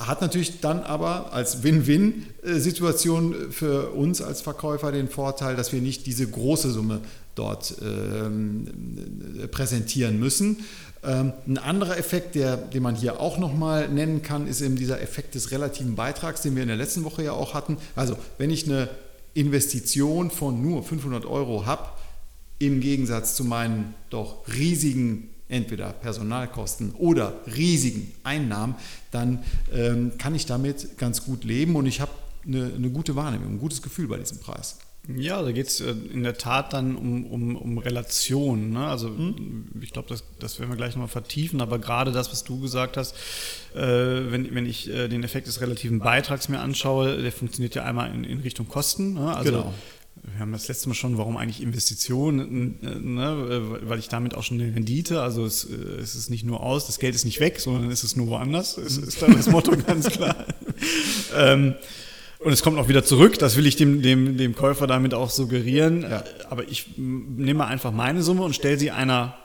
Hat 0.00 0.22
natürlich 0.22 0.60
dann 0.60 0.82
aber 0.82 1.34
als 1.34 1.62
Win-Win-Situation 1.62 3.52
für 3.52 3.90
uns 3.90 4.22
als 4.22 4.40
Verkäufer 4.40 4.92
den 4.92 5.10
Vorteil, 5.10 5.56
dass 5.56 5.74
wir 5.74 5.82
nicht 5.82 6.06
diese 6.06 6.26
große 6.26 6.70
Summe 6.70 7.02
dort 7.34 7.74
ähm, 7.82 8.66
präsentieren 9.50 10.18
müssen. 10.18 10.64
Ähm, 11.02 11.34
ein 11.46 11.58
anderer 11.58 11.98
Effekt, 11.98 12.34
der, 12.34 12.56
den 12.56 12.82
man 12.82 12.94
hier 12.94 13.20
auch 13.20 13.36
nochmal 13.36 13.90
nennen 13.90 14.22
kann, 14.22 14.46
ist 14.46 14.62
eben 14.62 14.76
dieser 14.76 15.02
Effekt 15.02 15.34
des 15.34 15.50
relativen 15.50 15.96
Beitrags, 15.96 16.40
den 16.40 16.56
wir 16.56 16.62
in 16.62 16.68
der 16.68 16.78
letzten 16.78 17.04
Woche 17.04 17.22
ja 17.22 17.32
auch 17.32 17.52
hatten. 17.52 17.76
Also 17.94 18.16
wenn 18.38 18.48
ich 18.48 18.64
eine 18.64 18.88
Investition 19.34 20.30
von 20.30 20.62
nur 20.62 20.82
500 20.82 21.26
Euro 21.26 21.66
habe, 21.66 21.90
im 22.58 22.80
Gegensatz 22.80 23.34
zu 23.34 23.44
meinen 23.44 23.94
doch 24.08 24.48
riesigen 24.48 25.28
entweder 25.50 25.92
Personalkosten 25.92 26.92
oder 26.92 27.34
riesigen 27.54 28.12
Einnahmen, 28.24 28.74
dann 29.10 29.42
ähm, 29.72 30.12
kann 30.18 30.34
ich 30.34 30.46
damit 30.46 30.98
ganz 30.98 31.24
gut 31.24 31.44
leben 31.44 31.76
und 31.76 31.86
ich 31.86 32.00
habe 32.00 32.12
eine, 32.46 32.72
eine 32.74 32.90
gute 32.90 33.16
Wahrnehmung, 33.16 33.54
ein 33.54 33.58
gutes 33.58 33.82
Gefühl 33.82 34.08
bei 34.08 34.16
diesem 34.16 34.38
Preis. 34.38 34.78
Ja, 35.16 35.42
da 35.42 35.50
geht 35.50 35.66
es 35.66 35.80
in 35.80 36.22
der 36.22 36.36
Tat 36.36 36.72
dann 36.72 36.94
um, 36.94 37.24
um, 37.26 37.56
um 37.56 37.78
Relationen. 37.78 38.70
Ne? 38.70 38.86
Also 38.86 39.10
ich 39.80 39.92
glaube, 39.92 40.08
das, 40.08 40.24
das 40.38 40.60
werden 40.60 40.70
wir 40.70 40.76
gleich 40.76 40.94
nochmal 40.94 41.08
vertiefen, 41.08 41.60
aber 41.60 41.78
gerade 41.78 42.12
das, 42.12 42.30
was 42.30 42.44
du 42.44 42.60
gesagt 42.60 42.96
hast, 42.96 43.14
äh, 43.74 43.80
wenn, 43.80 44.54
wenn 44.54 44.66
ich 44.66 44.90
äh, 44.90 45.08
den 45.08 45.24
Effekt 45.24 45.46
des 45.46 45.60
relativen 45.60 46.00
Beitrags 46.00 46.48
mir 46.48 46.60
anschaue, 46.60 47.20
der 47.22 47.32
funktioniert 47.32 47.74
ja 47.74 47.84
einmal 47.84 48.14
in, 48.14 48.24
in 48.24 48.40
Richtung 48.40 48.68
Kosten. 48.68 49.14
Ne? 49.14 49.34
Also 49.34 49.50
Genau. 49.50 49.74
Wir 50.22 50.38
haben 50.38 50.52
das 50.52 50.68
letzte 50.68 50.88
Mal 50.88 50.94
schon, 50.94 51.16
warum 51.18 51.36
eigentlich 51.36 51.62
Investitionen, 51.62 52.78
äh, 52.82 52.98
ne? 52.98 53.78
weil 53.82 53.98
ich 53.98 54.08
damit 54.08 54.34
auch 54.34 54.42
schon 54.42 54.60
eine 54.60 54.74
Rendite, 54.74 55.22
also 55.22 55.44
es, 55.44 55.64
äh, 55.64 55.74
es 56.00 56.14
ist 56.14 56.30
nicht 56.30 56.44
nur 56.44 56.62
aus, 56.62 56.86
das 56.86 56.98
Geld 56.98 57.14
ist 57.14 57.24
nicht 57.24 57.40
weg, 57.40 57.60
sondern 57.60 57.90
es 57.90 58.04
ist 58.04 58.16
nur 58.16 58.28
woanders, 58.28 58.76
es 58.76 58.98
ist 58.98 59.22
dann 59.22 59.34
das 59.34 59.48
Motto 59.48 59.72
ganz 59.86 60.10
klar. 60.10 60.46
ähm, 61.36 61.74
und 62.38 62.52
es 62.52 62.62
kommt 62.62 62.78
auch 62.78 62.88
wieder 62.88 63.04
zurück, 63.04 63.38
das 63.38 63.56
will 63.56 63.66
ich 63.66 63.76
dem, 63.76 64.02
dem, 64.02 64.36
dem 64.38 64.54
Käufer 64.54 64.86
damit 64.86 65.12
auch 65.12 65.28
suggerieren. 65.28 66.02
Ja. 66.02 66.24
Aber 66.48 66.66
ich 66.68 66.96
nehme 66.96 67.66
einfach 67.66 67.92
meine 67.92 68.22
Summe 68.22 68.42
und 68.42 68.54
stelle 68.54 68.78
sie 68.78 68.90
einer 68.90 69.36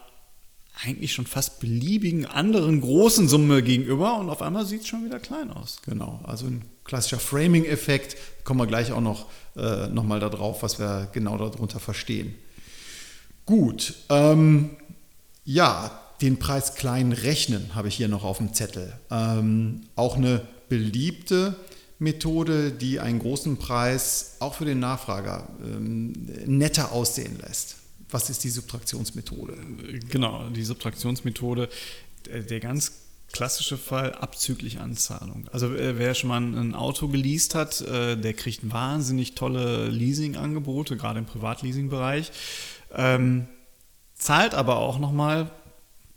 eigentlich 0.82 1.13
schon 1.13 1.25
fast 1.25 1.60
beliebigen 1.60 2.25
anderen 2.25 2.82
großen 2.82 3.27
Summe 3.27 3.63
gegenüber 3.63 4.17
und 4.17 4.29
auf 4.29 4.41
einmal 4.41 4.65
sieht 4.65 4.82
es 4.82 4.88
schon 4.88 5.05
wieder 5.05 5.20
klein 5.20 5.51
aus. 5.51 5.82
Genau, 5.86 6.22
also 6.24 6.48
ein 6.48 6.63
klassischer 6.86 7.20
Framing-Effekt. 7.20 8.15
Kommen 8.46 8.62
wir 8.62 8.68
gleich 8.68 8.92
auch 8.92 9.01
noch, 9.01 9.25
äh, 9.58 9.88
noch 9.88 10.04
mal 10.04 10.20
darauf, 10.20 10.63
was 10.63 10.80
wir 10.80 11.10
genau 11.12 11.38
darunter 11.38 11.80
verstehen. 11.80 12.36
Gut, 13.46 13.96
ähm, 14.10 14.72
ja, 15.44 16.00
den 16.22 16.39
Preis 16.39 16.75
klein 16.75 17.12
rechnen 17.12 17.75
habe 17.75 17.89
ich 17.89 17.96
hier 17.96 18.08
noch 18.08 18.24
auf 18.24 18.38
dem 18.38 18.54
Zettel. 18.54 18.94
Ähm, 19.12 19.82
auch 19.96 20.15
eine 20.15 20.42
beliebte 20.70 21.56
Methode, 22.00 22.72
die 22.72 23.00
einen 23.00 23.20
großen 23.20 23.58
Preis 23.58 24.38
auch 24.39 24.56
für 24.56 24.65
den 24.65 24.80
Nachfrager 24.80 25.48
ähm, 25.63 26.13
netter 26.46 26.92
aussehen 26.92 27.38
lässt. 27.39 27.75
Was 28.10 28.30
ist 28.30 28.44
die 28.44 28.50
Subtraktionsmethode? 28.50 29.58
Genau, 30.10 30.48
die 30.50 30.63
Subtraktionsmethode, 30.63 31.70
der, 32.25 32.42
der 32.42 32.60
ganz 32.60 33.05
klassische 33.32 33.77
Fall 33.77 34.13
abzüglich 34.13 34.79
Anzahlung. 34.79 35.50
Also 35.51 35.74
äh, 35.74 35.98
wer 35.98 36.13
schon 36.15 36.29
mal 36.29 36.41
ein 36.41 36.74
Auto 36.74 37.08
geleast 37.08 37.55
hat, 37.55 37.82
äh, 37.82 38.15
der 38.15 38.34
kriegt 38.34 38.72
wahnsinnig 38.72 39.36
tolle 39.36 39.89
Leasing-Angebote, 39.89 40.96
gerade 40.98 41.20
im 41.20 41.25
Privatleasing-Bereich, 41.25 42.32
ähm, 42.94 43.48
zahlt 44.13 44.53
aber 44.55 44.77
auch 44.77 45.00
nochmal 45.00 45.51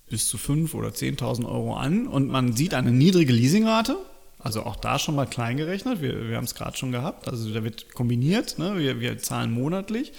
bis 0.08 0.28
zu 0.28 0.36
5.000 0.36 0.74
oder 0.74 0.88
10.000 0.90 1.44
Euro 1.44 1.74
an 1.76 2.06
und 2.06 2.28
man 2.28 2.54
sieht 2.54 2.72
eine 2.72 2.92
niedrige 2.92 3.32
Leasingrate, 3.32 3.96
also 4.38 4.62
auch 4.62 4.76
da 4.76 4.98
schon 4.98 5.16
mal 5.16 5.26
klein 5.26 5.56
gerechnet. 5.56 6.00
Wir, 6.00 6.28
wir 6.28 6.36
haben 6.36 6.44
es 6.44 6.54
gerade 6.54 6.76
schon 6.76 6.92
gehabt. 6.92 7.28
Also 7.28 7.52
da 7.52 7.64
wird 7.64 7.92
kombiniert. 7.92 8.58
Ne? 8.58 8.78
Wir, 8.78 9.00
wir 9.00 9.18
zahlen 9.18 9.50
monatlich. 9.50 10.12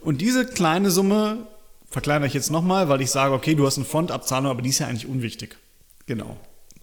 Und 0.00 0.20
diese 0.20 0.46
kleine 0.46 0.90
Summe 0.90 1.48
verkleinere 1.90 2.28
ich 2.28 2.34
jetzt 2.34 2.50
nochmal, 2.50 2.88
weil 2.88 3.00
ich 3.00 3.10
sage, 3.10 3.34
okay, 3.34 3.54
du 3.54 3.66
hast 3.66 3.76
eine 3.76 3.84
Fondabzahlung, 3.84 4.50
aber 4.50 4.62
die 4.62 4.70
ist 4.70 4.78
ja 4.78 4.86
eigentlich 4.86 5.06
unwichtig. 5.06 5.56
Genau. 6.06 6.36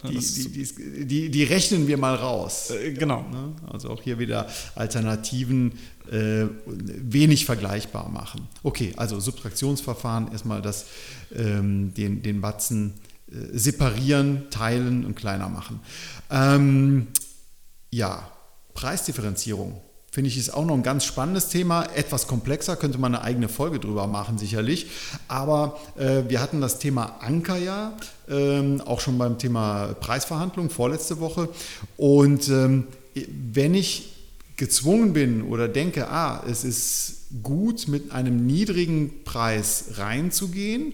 Die, 0.08 0.18
die, 0.18 1.06
die, 1.06 1.30
die, 1.30 1.44
rechnen 1.44 1.86
wir 1.86 1.96
mal 1.96 2.16
raus. 2.16 2.70
Äh, 2.70 2.92
genau. 2.92 3.22
Ne? 3.28 3.54
Also 3.70 3.88
auch 3.90 4.02
hier 4.02 4.18
wieder 4.18 4.48
Alternativen 4.74 5.78
äh, 6.10 6.46
wenig 6.66 7.46
vergleichbar 7.46 8.08
machen. 8.08 8.48
Okay, 8.64 8.94
also 8.96 9.20
Subtraktionsverfahren, 9.20 10.32
erstmal 10.32 10.60
das, 10.60 10.86
ähm, 11.34 11.94
den, 11.94 12.20
den 12.22 12.40
Batzen 12.40 12.94
äh, 13.30 13.56
separieren, 13.56 14.50
teilen 14.50 15.04
und 15.04 15.14
kleiner 15.14 15.48
machen. 15.48 15.78
Ähm, 16.30 17.06
ja, 17.92 18.28
Preisdifferenzierung 18.74 19.80
finde 20.12 20.28
ich 20.28 20.36
ist 20.36 20.52
auch 20.52 20.66
noch 20.66 20.74
ein 20.74 20.82
ganz 20.82 21.06
spannendes 21.06 21.48
Thema, 21.48 21.84
etwas 21.94 22.26
komplexer, 22.26 22.76
könnte 22.76 22.98
man 22.98 23.14
eine 23.14 23.24
eigene 23.24 23.48
Folge 23.48 23.80
drüber 23.80 24.06
machen 24.06 24.36
sicherlich. 24.36 24.88
Aber 25.26 25.80
äh, 25.96 26.24
wir 26.28 26.42
hatten 26.42 26.60
das 26.60 26.78
Thema 26.78 27.16
Anker 27.20 27.56
ja, 27.56 27.96
ähm, 28.28 28.82
auch 28.82 29.00
schon 29.00 29.16
beim 29.16 29.38
Thema 29.38 29.94
Preisverhandlung 30.00 30.68
vorletzte 30.68 31.18
Woche. 31.18 31.48
Und 31.96 32.46
ähm, 32.50 32.88
wenn 33.14 33.72
ich 33.72 34.12
gezwungen 34.56 35.14
bin 35.14 35.44
oder 35.44 35.66
denke, 35.66 36.08
ah, 36.08 36.44
es 36.46 36.62
ist 36.62 37.28
gut 37.42 37.88
mit 37.88 38.12
einem 38.12 38.44
niedrigen 38.44 39.24
Preis 39.24 39.92
reinzugehen, 39.96 40.92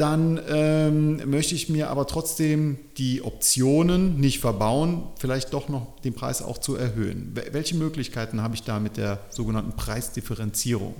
dann 0.00 0.40
ähm, 0.48 1.30
möchte 1.30 1.54
ich 1.54 1.68
mir 1.68 1.90
aber 1.90 2.06
trotzdem 2.06 2.78
die 2.96 3.22
Optionen 3.22 4.18
nicht 4.18 4.38
verbauen, 4.38 5.02
vielleicht 5.18 5.52
doch 5.52 5.68
noch 5.68 6.00
den 6.00 6.14
Preis 6.14 6.42
auch 6.42 6.58
zu 6.58 6.76
erhöhen. 6.76 7.36
Welche 7.52 7.74
Möglichkeiten 7.74 8.40
habe 8.40 8.54
ich 8.54 8.62
da 8.62 8.80
mit 8.80 8.96
der 8.96 9.20
sogenannten 9.30 9.76
Preisdifferenzierung? 9.76 10.94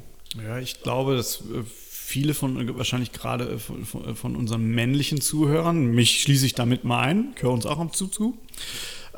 Ja, 0.45 0.59
ich 0.59 0.83
glaube, 0.83 1.17
dass 1.17 1.41
äh, 1.41 1.65
viele 1.65 2.35
von, 2.35 2.77
wahrscheinlich 2.77 3.13
gerade 3.13 3.53
äh, 3.53 3.59
von, 3.59 4.17
von 4.17 4.37
unseren 4.37 4.65
männlichen 4.67 5.21
Zuhörern, 5.21 5.87
mich 5.87 6.21
schließe 6.21 6.47
ich 6.47 6.55
damit 6.55 6.85
mal 6.85 7.01
ein, 7.01 7.33
gehöre 7.35 7.53
uns 7.53 7.67
auch 7.67 7.79
am 7.79 7.93
zu, 7.93 8.07
zu 8.07 8.37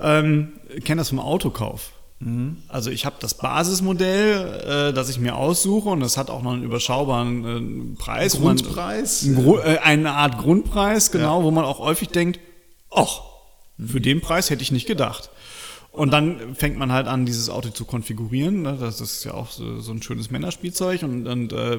ähm, 0.01 0.53
kennen 0.85 0.99
das 0.99 1.11
vom 1.11 1.21
Autokauf. 1.21 1.93
Mhm. 2.25 2.59
Also 2.69 2.91
ich 2.91 3.05
habe 3.05 3.17
das 3.19 3.35
Basismodell, 3.35 4.91
äh, 4.91 4.93
das 4.93 5.09
ich 5.09 5.19
mir 5.19 5.37
aussuche 5.37 5.89
und 5.89 6.01
das 6.01 6.17
hat 6.17 6.31
auch 6.31 6.43
noch 6.43 6.53
einen 6.53 6.63
überschaubaren 6.63 7.95
äh, 7.95 7.97
Preis. 7.99 8.35
Grundpreis? 8.35 9.25
Man, 9.25 9.43
Gru 9.43 9.59
äh, 9.59 9.79
eine 9.79 10.13
Art 10.13 10.39
Grundpreis, 10.39 11.11
genau, 11.11 11.41
ja. 11.41 11.45
wo 11.45 11.51
man 11.51 11.65
auch 11.65 11.81
häufig 11.81 12.09
denkt, 12.09 12.39
ach, 12.91 13.23
für 13.85 14.01
den 14.01 14.21
Preis 14.21 14.51
hätte 14.51 14.63
ich 14.63 14.71
nicht 14.71 14.87
gedacht. 14.87 15.31
Und 15.93 16.11
dann 16.11 16.55
fängt 16.55 16.79
man 16.79 16.91
halt 16.91 17.07
an, 17.07 17.27
dieses 17.27 17.51
Auto 17.51 17.69
zu 17.69 17.85
konfigurieren. 17.85 18.63
Ne? 18.63 18.79
Das 18.81 19.03
ist 19.03 19.25
ja 19.25 19.35
auch 19.35 19.51
so, 19.51 19.79
so 19.81 19.93
ein 19.93 20.01
schönes 20.01 20.31
Männerspielzeug. 20.31 21.03
Und, 21.03 21.27
und 21.27 21.53
äh, 21.53 21.75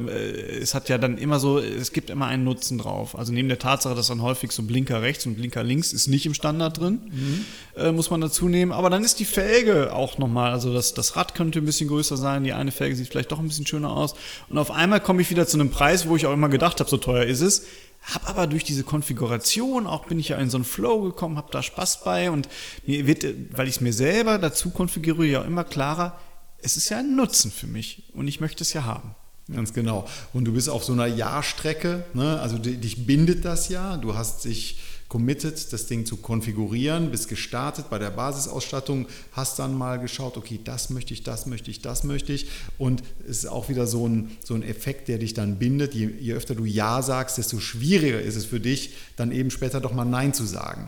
es 0.60 0.76
hat 0.76 0.88
ja 0.88 1.00
dann 1.00 1.18
immer 1.18 1.40
so, 1.40 1.58
es 1.58 1.92
gibt 1.94 2.12
immer 2.12 2.28
einen 2.28 2.44
Nutzen 2.44 2.78
drauf. 2.78 3.18
Also 3.18 3.34
neben 3.34 3.48
der 3.48 3.58
Tatsache, 3.58 3.96
dass 3.96 4.08
dann 4.08 4.22
häufig 4.22 4.52
so 4.52 4.62
Blinker 4.62 5.02
rechts 5.02 5.26
und 5.26 5.34
Blinker 5.34 5.64
links 5.64 5.94
ist 5.94 6.08
nicht 6.08 6.28
im 6.28 6.36
Standard 6.36 6.80
drin, 6.80 7.02
mhm. 7.12 7.46
äh, 7.76 7.92
muss 7.92 8.12
man 8.12 8.22
dazu 8.22 8.48
nehmen. 8.48 8.72
Aber 8.72 8.92
dann 8.92 9.04
ist 9.04 9.20
die 9.20 9.26
Felge 9.26 9.92
auch 9.94 10.20
nochmal, 10.20 10.52
also 10.52 10.72
das, 10.72 10.94
das 10.94 11.16
Rad 11.16 11.34
könnte 11.34 11.58
ein 11.58 11.66
bisschen 11.66 11.90
größer 11.90 12.16
sein, 12.16 12.44
die 12.44 12.54
eine 12.54 12.72
Felge 12.72 12.96
sieht 12.96 13.08
vielleicht 13.08 13.32
doch 13.32 13.40
ein 13.40 13.48
bisschen 13.48 13.66
schöner 13.66 13.90
aus. 13.90 14.14
Und 14.48 14.60
auf 14.60 14.70
einmal 14.70 15.00
komme 15.00 15.24
ich 15.24 15.32
wieder 15.32 15.48
zu 15.48 15.58
einem 15.58 15.72
Preis, 15.72 16.08
wo 16.08 16.16
ich 16.16 16.28
auch 16.28 16.34
immer 16.34 16.50
gedacht 16.50 16.80
habe, 16.80 16.90
so 16.90 16.98
teuer 16.98 17.24
ist 17.24 17.42
es 17.42 17.64
habe 18.04 18.28
aber 18.28 18.48
durch 18.48 18.64
diese 18.64 18.84
Konfiguration 18.84 19.88
auch 19.88 20.06
bin 20.06 20.20
ich 20.20 20.30
ja 20.30 20.38
in 20.38 20.50
so 20.50 20.58
einen 20.58 20.66
Flow 20.66 21.02
gekommen, 21.02 21.38
habe 21.38 21.52
da 21.52 21.64
Spaß 21.64 22.04
bei 22.04 22.30
und 22.30 22.50
mir 22.86 23.08
wird, 23.08 23.26
weil 23.52 23.68
ich 23.68 23.76
es 23.76 23.82
mir 23.82 23.94
selber 23.94 24.38
dazu 24.38 24.70
konfiguriere, 24.72 25.42
ja 25.42 25.42
immer 25.44 25.64
klarer, 25.64 26.20
es 26.62 26.78
ist 26.78 26.90
ja 26.90 27.00
ein 27.00 27.16
Nutzen 27.16 27.52
für 27.52 27.68
mich 27.68 28.04
und 28.14 28.28
ich 28.28 28.40
möchte 28.40 28.64
es 28.64 28.74
ja 28.74 28.84
haben. 28.84 29.16
Ganz 29.52 29.74
genau. 29.74 30.08
Und 30.32 30.46
du 30.46 30.54
bist 30.54 30.70
auf 30.70 30.86
so 30.86 30.94
einer 30.94 31.06
Jahrstrecke, 31.06 32.06
ne? 32.14 32.40
also 32.40 32.58
dich 32.58 33.06
bindet 33.06 33.44
das 33.44 33.68
ja, 33.68 33.98
du 33.98 34.16
hast 34.16 34.46
dich 34.46 34.80
committed, 35.14 35.72
das 35.72 35.86
Ding 35.86 36.08
zu 36.08 36.18
konfigurieren, 36.18 37.12
bist 37.12 37.30
gestartet 37.30 37.92
bei 37.92 38.00
der 38.00 38.10
Basisausstattung, 38.10 39.06
hast 39.34 39.60
dann 39.60 39.78
mal 39.78 40.00
geschaut, 40.00 40.38
okay, 40.38 40.60
das 40.64 40.90
möchte 40.90 41.14
ich, 41.14 41.22
das 41.22 41.46
möchte 41.46 41.70
ich, 41.70 41.82
das 41.84 42.04
möchte 42.04 42.34
ich. 42.34 42.48
Und 42.80 43.04
es 43.22 43.44
ist 43.44 43.46
auch 43.46 43.70
wieder 43.70 43.86
so 43.86 44.08
ein, 44.08 44.36
so 44.44 44.56
ein 44.56 44.64
Effekt, 44.64 45.10
der 45.10 45.20
dich 45.20 45.36
dann 45.36 45.60
bindet. 45.60 45.94
Je, 45.94 46.10
je 46.20 46.34
öfter 46.34 46.56
du 46.56 46.66
Ja 46.66 47.04
sagst, 47.04 47.38
desto 47.38 47.60
schwieriger 47.60 48.20
ist 48.20 48.36
es 48.36 48.46
für 48.46 48.60
dich, 48.60 48.96
dann 49.16 49.32
eben 49.32 49.52
später 49.52 49.80
doch 49.80 49.94
mal 49.94 50.04
Nein 50.04 50.34
zu 50.34 50.46
sagen. 50.46 50.88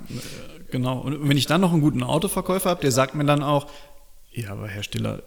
Genau. 0.72 1.02
Und 1.02 1.30
wenn 1.30 1.38
ich 1.38 1.46
dann 1.46 1.62
noch 1.62 1.72
einen 1.72 1.82
guten 1.82 2.02
Autoverkäufer 2.02 2.72
habe, 2.72 2.82
der 2.82 2.92
sagt 2.92 3.14
mir 3.14 3.26
dann 3.26 3.44
auch, 3.44 3.68
ja, 4.32 4.50
aber 4.50 4.68
Hersteller, 4.68 5.22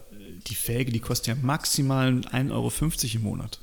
die 0.47 0.55
Felge, 0.55 0.91
die 0.91 0.99
kostet 0.99 1.27
ja 1.27 1.35
maximal 1.41 2.09
1,50 2.09 2.51
Euro 2.51 2.71
im 3.15 3.21
Monat. 3.21 3.61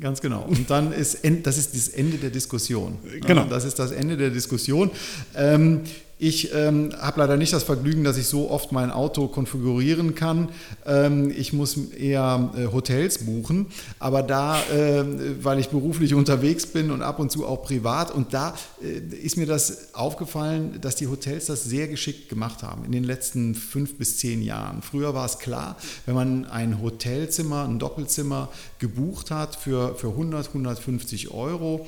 Ganz 0.00 0.20
genau. 0.20 0.44
Und 0.44 0.70
dann 0.70 0.92
ist 0.92 1.18
das 1.42 1.58
ist 1.58 1.74
das 1.74 1.88
Ende 1.88 2.16
der 2.16 2.30
Diskussion. 2.30 2.98
Genau. 3.26 3.44
Das 3.44 3.64
ist 3.64 3.78
das 3.78 3.90
Ende 3.90 4.16
der 4.16 4.30
Diskussion. 4.30 4.90
Ähm, 5.34 5.82
ich 6.24 6.54
ähm, 6.54 6.92
habe 7.00 7.18
leider 7.18 7.36
nicht 7.36 7.52
das 7.52 7.64
Vergnügen, 7.64 8.04
dass 8.04 8.16
ich 8.16 8.28
so 8.28 8.48
oft 8.48 8.70
mein 8.70 8.92
Auto 8.92 9.26
konfigurieren 9.26 10.14
kann. 10.14 10.50
Ähm, 10.86 11.34
ich 11.36 11.52
muss 11.52 11.76
eher 11.98 12.52
äh, 12.56 12.66
Hotels 12.72 13.18
buchen, 13.18 13.66
aber 13.98 14.22
da, 14.22 14.62
äh, 14.70 15.02
weil 15.42 15.58
ich 15.58 15.70
beruflich 15.70 16.14
unterwegs 16.14 16.66
bin 16.66 16.92
und 16.92 17.02
ab 17.02 17.18
und 17.18 17.32
zu 17.32 17.44
auch 17.44 17.64
privat, 17.64 18.12
und 18.12 18.32
da 18.34 18.54
äh, 18.80 18.98
ist 19.16 19.36
mir 19.36 19.46
das 19.46 19.94
aufgefallen, 19.96 20.78
dass 20.80 20.94
die 20.94 21.08
Hotels 21.08 21.46
das 21.46 21.64
sehr 21.64 21.88
geschickt 21.88 22.28
gemacht 22.28 22.62
haben 22.62 22.84
in 22.84 22.92
den 22.92 23.02
letzten 23.02 23.56
fünf 23.56 23.98
bis 23.98 24.18
zehn 24.18 24.42
Jahren. 24.42 24.80
Früher 24.80 25.14
war 25.14 25.26
es 25.26 25.40
klar, 25.40 25.76
wenn 26.06 26.14
man 26.14 26.44
ein 26.44 26.80
Hotelzimmer, 26.80 27.64
ein 27.64 27.80
Doppelzimmer 27.80 28.48
gebucht 28.82 29.30
hat 29.30 29.54
für, 29.54 29.94
für 29.94 30.08
100, 30.08 30.48
150 30.48 31.30
Euro, 31.30 31.86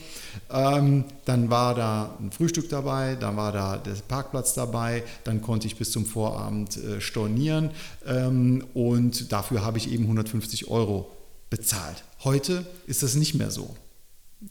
ähm, 0.48 1.04
dann 1.24 1.50
war 1.50 1.74
da 1.74 2.16
ein 2.20 2.30
Frühstück 2.30 2.68
dabei, 2.70 3.16
dann 3.16 3.36
war 3.36 3.52
da 3.52 3.76
der 3.76 3.92
Park 3.92 4.24
Parkplatz 4.24 4.54
dabei, 4.54 5.02
dann 5.24 5.42
konnte 5.42 5.66
ich 5.66 5.76
bis 5.76 5.90
zum 5.90 6.06
Vorabend 6.06 6.76
äh, 6.76 7.00
stornieren 7.00 7.70
ähm, 8.06 8.64
und 8.74 9.32
dafür 9.32 9.64
habe 9.64 9.76
ich 9.78 9.90
eben 9.90 10.04
150 10.04 10.68
Euro 10.68 11.10
bezahlt. 11.50 12.04
Heute 12.22 12.64
ist 12.86 13.02
das 13.02 13.16
nicht 13.16 13.34
mehr 13.34 13.50
so. 13.50 13.76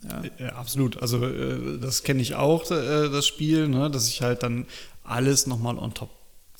Ja. 0.03 0.21
ja 0.38 0.50
absolut. 0.55 1.01
Also 1.01 1.25
äh, 1.25 1.79
das 1.79 2.03
kenne 2.03 2.21
ich 2.21 2.35
auch, 2.35 2.69
äh, 2.71 3.09
das 3.09 3.25
Spiel, 3.25 3.69
ne, 3.69 3.89
dass 3.89 4.07
ich 4.09 4.21
halt 4.21 4.43
dann 4.43 4.65
alles 5.03 5.47
nochmal 5.47 5.77
on 5.77 5.93
top 5.93 6.09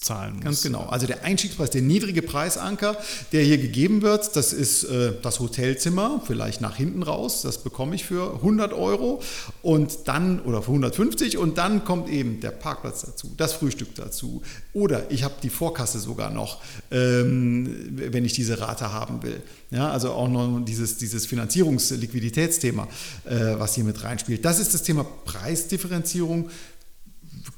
zahlen 0.04 0.36
muss. 0.36 0.44
Ganz 0.44 0.62
genau. 0.64 0.86
Also 0.90 1.08
der 1.08 1.24
Einstiegspreis, 1.24 1.70
der 1.70 1.82
niedrige 1.82 2.22
Preisanker, 2.22 2.98
der 3.32 3.44
hier 3.44 3.58
gegeben 3.58 4.02
wird, 4.02 4.36
das 4.36 4.54
ist 4.54 4.84
äh, 4.84 5.14
das 5.22 5.40
Hotelzimmer, 5.40 6.22
vielleicht 6.26 6.62
nach 6.62 6.76
hinten 6.76 7.04
raus, 7.04 7.42
das 7.42 7.58
bekomme 7.58 7.96
ich 7.96 8.06
für 8.06 8.36
100 8.36 8.74
Euro 8.74 9.22
und 9.62 10.08
dann, 10.08 10.40
oder 10.42 10.62
für 10.62 10.72
150 10.72 11.38
und 11.38 11.58
dann 11.58 11.84
kommt 11.84 12.10
eben 12.10 12.40
der 12.40 12.52
Parkplatz 12.52 13.02
dazu, 13.02 13.32
das 13.38 13.54
Frühstück 13.54 13.96
dazu 13.96 14.42
oder 14.74 15.12
ich 15.12 15.24
habe 15.24 15.36
die 15.42 15.50
Vorkasse 15.50 16.00
sogar 16.00 16.30
noch, 16.30 16.62
ähm, 16.92 17.88
wenn 17.92 18.26
ich 18.26 18.34
diese 18.34 18.60
Rate 18.60 18.92
haben 18.92 19.24
will. 19.24 19.42
Ja, 19.72 19.90
also 19.90 20.12
auch 20.12 20.30
noch 20.30 20.64
dieses, 20.64 20.98
dieses 20.98 21.26
Finanzierungs-Liquiditätsthema, 21.26 22.88
äh, 23.26 23.56
was 23.58 23.74
hier 23.74 23.84
mit 23.84 24.04
reinspielt. 24.04 24.46
Das 24.46 24.60
ist 24.60 24.74
das 24.74 24.84
Thema 24.84 25.04
Preisdifferenzierung 25.26 26.50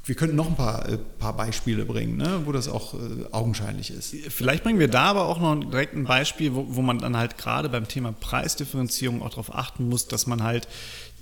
wir 0.04 0.16
könnten 0.16 0.36
noch 0.36 0.48
ein 0.48 0.56
paar, 0.56 0.88
äh, 0.90 0.98
paar 0.98 1.36
Beispiele 1.36 1.86
bringen, 1.86 2.18
ne, 2.18 2.42
wo 2.46 2.52
das 2.52 2.68
auch 2.68 2.94
äh, 2.94 2.98
augenscheinlich 3.32 3.92
ist. 3.92 4.16
Vielleicht 4.30 4.64
bringen 4.64 4.80
wir 4.80 4.88
da 4.88 5.06
aber 5.06 5.26
auch 5.26 5.40
noch 5.40 5.56
direkt 5.56 5.96
ein 5.96 6.06
Beispiel, 6.06 6.54
wo, 6.54 6.66
wo 6.70 6.82
man 6.82 7.00
dann 7.00 7.18
halt 7.18 7.38
gerade 7.38 7.70
beim 7.70 7.88
Thema 7.88 8.12
Preisdifferenzierung 8.12 9.22
auch 9.22 9.30
darauf 9.30 9.54
achten 9.54 9.88
muss, 9.90 10.08
dass 10.08 10.28
man 10.28 10.44
halt 10.44 10.68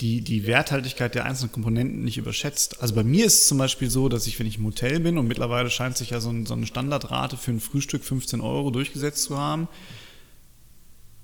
die, 0.01 0.21
die 0.21 0.47
Werthaltigkeit 0.47 1.15
der 1.15 1.25
einzelnen 1.25 1.51
Komponenten 1.51 2.03
nicht 2.03 2.17
überschätzt. 2.17 2.81
Also 2.81 2.95
bei 2.95 3.03
mir 3.03 3.25
ist 3.25 3.41
es 3.41 3.47
zum 3.47 3.57
Beispiel 3.57 3.89
so, 3.89 4.09
dass 4.09 4.27
ich, 4.27 4.39
wenn 4.39 4.47
ich 4.47 4.57
im 4.57 4.65
Hotel 4.65 4.99
bin 4.99 5.17
und 5.17 5.27
mittlerweile 5.27 5.69
scheint 5.69 5.97
sich 5.97 6.09
ja 6.09 6.19
so, 6.19 6.29
ein, 6.29 6.45
so 6.45 6.53
eine 6.53 6.65
Standardrate 6.65 7.37
für 7.37 7.51
ein 7.51 7.59
Frühstück 7.59 8.03
15 8.03 8.41
Euro 8.41 8.71
durchgesetzt 8.71 9.23
zu 9.23 9.37
haben, 9.37 9.67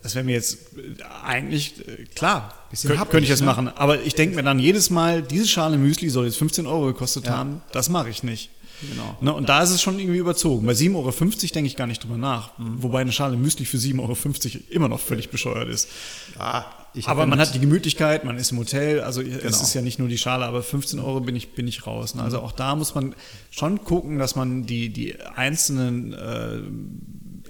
das 0.01 0.15
wäre 0.15 0.23
mir 0.23 0.33
jetzt 0.33 0.77
äh, 0.77 1.03
eigentlich 1.25 1.87
äh, 1.87 2.05
klar, 2.15 2.53
Bisschen 2.69 2.89
könnte 2.89 3.05
könnt 3.07 3.23
ich 3.23 3.29
das 3.29 3.41
ne? 3.41 3.47
machen. 3.47 3.67
Aber 3.67 4.01
ich 4.01 4.15
denke 4.15 4.35
mir 4.35 4.43
dann 4.43 4.59
jedes 4.59 4.89
Mal, 4.89 5.21
diese 5.21 5.47
Schale 5.47 5.77
Müsli 5.77 6.09
soll 6.09 6.25
jetzt 6.25 6.37
15 6.37 6.67
Euro 6.67 6.87
gekostet 6.87 7.25
ja. 7.25 7.37
haben. 7.37 7.61
Das 7.71 7.89
mache 7.89 8.09
ich 8.09 8.23
nicht. 8.23 8.49
Genau. 8.81 9.17
Ne, 9.19 9.33
und 9.33 9.49
da 9.49 9.61
ist 9.61 9.71
es 9.71 9.81
schon 9.81 9.99
irgendwie 9.99 10.19
überzogen. 10.19 10.65
Bei 10.65 10.71
7,50 10.71 10.95
Euro 10.95 11.11
denke 11.11 11.67
ich 11.67 11.75
gar 11.75 11.87
nicht 11.87 12.01
drüber 12.03 12.17
nach. 12.17 12.57
Mhm. 12.57 12.81
Wobei 12.81 13.01
eine 13.01 13.11
Schale 13.11 13.35
Müsli 13.35 13.65
für 13.65 13.77
7,50 13.77 13.99
Euro 13.99 14.63
immer 14.69 14.87
noch 14.87 15.01
völlig 15.01 15.29
bescheuert 15.29 15.67
ist. 15.67 15.89
Ja, 16.37 16.65
aber 17.05 17.25
man 17.25 17.39
hat 17.39 17.53
die 17.53 17.59
Gemütlichkeit, 17.59 18.23
man 18.23 18.37
ist 18.37 18.51
im 18.51 18.57
Hotel, 18.57 19.01
also 19.01 19.21
genau. 19.21 19.37
es 19.43 19.61
ist 19.61 19.73
ja 19.73 19.81
nicht 19.81 19.99
nur 19.99 20.07
die 20.07 20.17
Schale, 20.17 20.45
aber 20.45 20.63
15 20.63 20.99
Euro 20.99 21.19
bin 21.19 21.35
ich, 21.35 21.53
bin 21.53 21.67
ich 21.67 21.85
raus. 21.85 22.15
Ne? 22.15 22.23
Also 22.23 22.39
auch 22.39 22.51
da 22.51 22.75
muss 22.75 22.95
man 22.95 23.15
schon 23.51 23.83
gucken, 23.83 24.17
dass 24.17 24.35
man 24.35 24.65
die, 24.65 24.89
die 24.89 25.19
einzelnen 25.21 26.13
äh, 26.13 26.61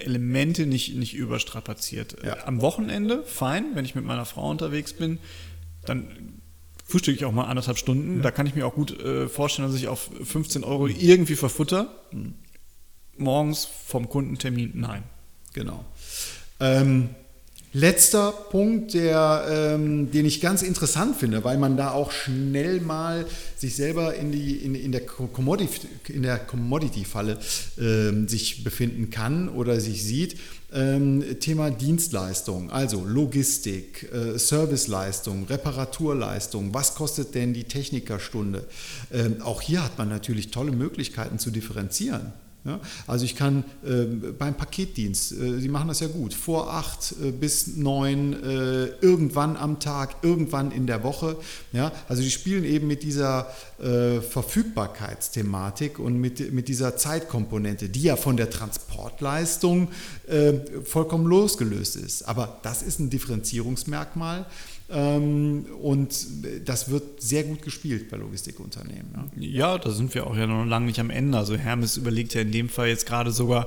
Elemente 0.00 0.66
nicht, 0.66 0.94
nicht 0.96 1.14
überstrapaziert. 1.14 2.16
Ja. 2.24 2.46
Am 2.46 2.60
Wochenende, 2.60 3.22
fein, 3.24 3.66
wenn 3.74 3.84
ich 3.84 3.94
mit 3.94 4.04
meiner 4.04 4.24
Frau 4.24 4.50
unterwegs 4.50 4.92
bin, 4.92 5.18
dann 5.84 6.40
frühstücke 6.84 7.16
ich 7.16 7.24
auch 7.24 7.32
mal 7.32 7.44
anderthalb 7.44 7.78
Stunden. 7.78 8.16
Ja. 8.16 8.22
Da 8.22 8.30
kann 8.30 8.46
ich 8.46 8.54
mir 8.54 8.66
auch 8.66 8.74
gut 8.74 8.98
äh, 9.00 9.28
vorstellen, 9.28 9.68
dass 9.68 9.76
ich 9.78 9.88
auf 9.88 10.10
15 10.24 10.64
Euro 10.64 10.86
irgendwie 10.86 11.36
verfutter. 11.36 11.94
Mhm. 12.12 12.34
Morgens 13.16 13.64
vom 13.86 14.08
Kundentermin, 14.08 14.72
nein. 14.74 15.02
Genau. 15.52 15.84
Ähm, 16.58 17.10
Letzter 17.72 18.32
Punkt, 18.32 18.94
der, 18.94 19.46
ähm, 19.48 20.10
den 20.10 20.26
ich 20.26 20.40
ganz 20.40 20.62
interessant 20.62 21.14
finde, 21.16 21.44
weil 21.44 21.56
man 21.56 21.76
da 21.76 21.92
auch 21.92 22.10
schnell 22.10 22.80
mal 22.80 23.26
sich 23.56 23.76
selber 23.76 24.16
in, 24.16 24.32
die, 24.32 24.56
in, 24.56 24.74
in 24.74 24.90
der 24.90 25.06
Commodity-Falle 25.06 26.46
Commodity 26.48 27.06
ähm, 27.78 28.26
sich 28.26 28.64
befinden 28.64 29.10
kann 29.10 29.48
oder 29.48 29.80
sich 29.80 30.02
sieht. 30.02 30.36
Ähm, 30.72 31.24
Thema 31.38 31.70
Dienstleistung, 31.70 32.72
also 32.72 33.04
Logistik, 33.04 34.08
äh, 34.12 34.36
Serviceleistung, 34.36 35.44
Reparaturleistung, 35.44 36.74
was 36.74 36.96
kostet 36.96 37.36
denn 37.36 37.54
die 37.54 37.64
Technikerstunde? 37.64 38.66
Ähm, 39.12 39.42
auch 39.42 39.62
hier 39.62 39.84
hat 39.84 39.96
man 39.96 40.08
natürlich 40.08 40.50
tolle 40.50 40.72
Möglichkeiten 40.72 41.38
zu 41.38 41.52
differenzieren. 41.52 42.32
Ja, 42.62 42.78
also 43.06 43.24
ich 43.24 43.36
kann 43.36 43.64
äh, 43.82 44.04
beim 44.38 44.54
Paketdienst, 44.54 45.32
äh, 45.32 45.58
Sie 45.60 45.68
machen 45.68 45.88
das 45.88 46.00
ja 46.00 46.08
gut, 46.08 46.34
vor 46.34 46.70
acht 46.70 47.14
äh, 47.22 47.30
bis 47.30 47.76
neun, 47.76 48.34
äh, 48.34 48.86
irgendwann 49.00 49.56
am 49.56 49.80
Tag, 49.80 50.16
irgendwann 50.20 50.70
in 50.70 50.86
der 50.86 51.02
Woche. 51.02 51.36
Ja, 51.72 51.90
also 52.06 52.22
die 52.22 52.30
spielen 52.30 52.64
eben 52.64 52.86
mit 52.86 53.02
dieser 53.02 53.50
äh, 53.78 54.20
Verfügbarkeitsthematik 54.20 55.98
und 55.98 56.18
mit, 56.18 56.52
mit 56.52 56.68
dieser 56.68 56.98
Zeitkomponente, 56.98 57.88
die 57.88 58.02
ja 58.02 58.16
von 58.16 58.36
der 58.36 58.50
Transportleistung 58.50 59.88
äh, 60.26 60.52
vollkommen 60.84 61.24
losgelöst 61.24 61.96
ist. 61.96 62.28
Aber 62.28 62.58
das 62.62 62.82
ist 62.82 62.98
ein 62.98 63.08
Differenzierungsmerkmal, 63.08 64.44
ähm, 64.92 65.66
und 65.80 66.26
das 66.64 66.90
wird 66.90 67.22
sehr 67.22 67.44
gut 67.44 67.62
gespielt 67.62 68.10
bei 68.10 68.16
Logistikunternehmen. 68.16 69.30
Ja. 69.36 69.74
ja, 69.74 69.78
da 69.78 69.90
sind 69.90 70.12
wir 70.14 70.26
auch 70.26 70.36
ja 70.36 70.46
noch 70.46 70.64
lange 70.64 70.86
nicht 70.86 70.98
am 70.98 71.10
Ende. 71.10 71.38
Also 71.38 71.56
Hermes 71.56 71.96
überlegt 71.96 72.34
ja 72.34 72.40
in 72.40 72.49
dem 72.52 72.68
Fall 72.68 72.88
jetzt 72.88 73.06
gerade 73.06 73.30
sogar 73.30 73.66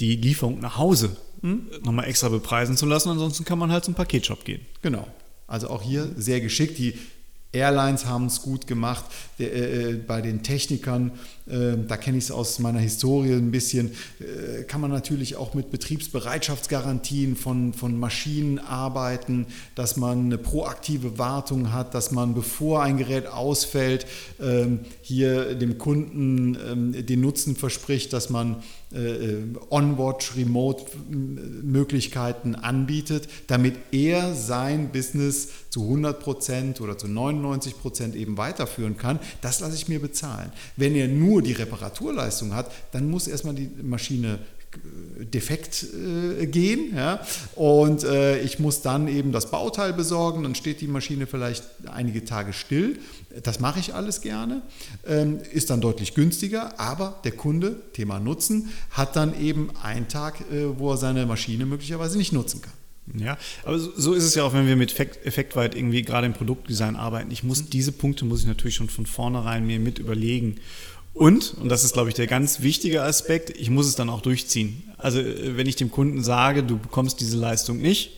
die 0.00 0.16
Lieferung 0.16 0.60
nach 0.60 0.78
Hause 0.78 1.16
hm? 1.42 1.66
nochmal 1.84 2.06
extra 2.06 2.28
bepreisen 2.28 2.76
zu 2.76 2.86
lassen. 2.86 3.10
Ansonsten 3.10 3.44
kann 3.44 3.58
man 3.58 3.70
halt 3.70 3.84
zum 3.84 3.94
Paketshop 3.94 4.44
gehen. 4.44 4.64
Genau. 4.80 5.06
Also 5.46 5.68
auch 5.68 5.82
hier 5.82 6.10
sehr 6.16 6.40
geschickt. 6.40 6.78
Die 6.78 6.98
Airlines 7.52 8.06
haben 8.06 8.26
es 8.26 8.42
gut 8.42 8.66
gemacht. 8.66 9.04
Der, 9.38 9.52
äh, 9.52 9.90
äh, 9.90 9.94
bei 9.94 10.22
den 10.22 10.42
Technikern, 10.42 11.12
da 11.44 11.96
kenne 11.96 12.18
ich 12.18 12.24
es 12.24 12.30
aus 12.30 12.58
meiner 12.58 12.78
Historie 12.78 13.32
ein 13.32 13.50
bisschen, 13.50 13.92
äh, 14.20 14.64
kann 14.64 14.80
man 14.80 14.90
natürlich 14.90 15.36
auch 15.36 15.54
mit 15.54 15.70
Betriebsbereitschaftsgarantien 15.70 17.36
von, 17.36 17.72
von 17.72 17.98
Maschinen 17.98 18.58
arbeiten, 18.58 19.46
dass 19.74 19.96
man 19.96 20.26
eine 20.26 20.38
proaktive 20.38 21.18
Wartung 21.18 21.72
hat, 21.72 21.94
dass 21.94 22.12
man, 22.12 22.34
bevor 22.34 22.82
ein 22.82 22.96
Gerät 22.96 23.26
ausfällt, 23.26 24.06
ähm, 24.40 24.80
hier 25.00 25.54
dem 25.54 25.78
Kunden 25.78 26.54
ähm, 26.54 27.06
den 27.06 27.20
Nutzen 27.20 27.56
verspricht, 27.56 28.12
dass 28.12 28.30
man 28.30 28.62
äh, 28.92 29.38
On-Watch, 29.70 30.36
Remote-Möglichkeiten 30.36 32.54
anbietet, 32.54 33.26
damit 33.46 33.76
er 33.90 34.34
sein 34.34 34.92
Business 34.92 35.48
zu 35.70 35.84
100 35.84 36.20
Prozent 36.20 36.82
oder 36.82 36.98
zu 36.98 37.08
99 37.08 37.80
Prozent 37.80 38.14
eben 38.14 38.36
weiterführen 38.36 38.98
kann. 38.98 39.18
Das 39.40 39.60
lasse 39.60 39.76
ich 39.76 39.88
mir 39.88 40.00
bezahlen. 40.00 40.52
Wenn 40.76 40.94
er 40.94 41.08
nur 41.08 41.31
die 41.40 41.52
Reparaturleistung 41.52 42.54
hat, 42.54 42.70
dann 42.92 43.08
muss 43.08 43.26
erstmal 43.26 43.54
die 43.54 43.70
Maschine 43.82 44.38
defekt 45.18 45.84
äh, 45.84 46.46
gehen. 46.46 46.94
Ja? 46.96 47.20
Und 47.54 48.04
äh, 48.04 48.40
ich 48.40 48.58
muss 48.58 48.82
dann 48.82 49.08
eben 49.08 49.32
das 49.32 49.50
Bauteil 49.50 49.92
besorgen, 49.92 50.42
dann 50.42 50.54
steht 50.54 50.80
die 50.80 50.86
Maschine 50.86 51.26
vielleicht 51.26 51.64
einige 51.86 52.24
Tage 52.24 52.52
still. 52.52 52.98
Das 53.42 53.60
mache 53.60 53.80
ich 53.80 53.94
alles 53.94 54.20
gerne, 54.20 54.62
ähm, 55.06 55.38
ist 55.52 55.70
dann 55.70 55.80
deutlich 55.80 56.14
günstiger, 56.14 56.78
aber 56.80 57.20
der 57.24 57.32
Kunde, 57.32 57.76
Thema 57.92 58.18
Nutzen, 58.18 58.70
hat 58.90 59.16
dann 59.16 59.38
eben 59.40 59.70
einen 59.82 60.08
Tag, 60.08 60.40
äh, 60.52 60.78
wo 60.78 60.90
er 60.90 60.96
seine 60.96 61.26
Maschine 61.26 61.66
möglicherweise 61.66 62.18
nicht 62.18 62.32
nutzen 62.32 62.62
kann. 62.62 62.72
Ja, 63.16 63.36
aber 63.64 63.78
so 63.80 64.12
ist 64.12 64.22
es 64.22 64.36
ja 64.36 64.44
auch, 64.44 64.54
wenn 64.54 64.68
wir 64.68 64.76
mit 64.76 64.98
Effektweit 64.98 65.74
irgendwie 65.74 66.02
gerade 66.02 66.26
im 66.26 66.34
Produktdesign 66.34 66.94
arbeiten. 66.94 67.32
Ich 67.32 67.42
muss 67.42 67.68
diese 67.68 67.90
Punkte 67.90 68.24
muss 68.24 68.42
ich 68.42 68.46
natürlich 68.46 68.76
schon 68.76 68.88
von 68.88 69.06
vornherein 69.06 69.66
mir 69.66 69.80
mit 69.80 69.98
überlegen. 69.98 70.56
Und, 71.14 71.54
und 71.54 71.68
das 71.68 71.84
ist, 71.84 71.92
glaube 71.92 72.08
ich, 72.08 72.14
der 72.14 72.26
ganz 72.26 72.62
wichtige 72.62 73.02
Aspekt, 73.02 73.50
ich 73.50 73.70
muss 73.70 73.86
es 73.86 73.94
dann 73.94 74.08
auch 74.08 74.22
durchziehen. 74.22 74.92
Also 74.96 75.20
äh, 75.20 75.56
wenn 75.56 75.66
ich 75.66 75.76
dem 75.76 75.90
Kunden 75.90 76.22
sage, 76.22 76.62
du 76.62 76.78
bekommst 76.78 77.20
diese 77.20 77.36
Leistung 77.36 77.78
nicht, 77.78 78.10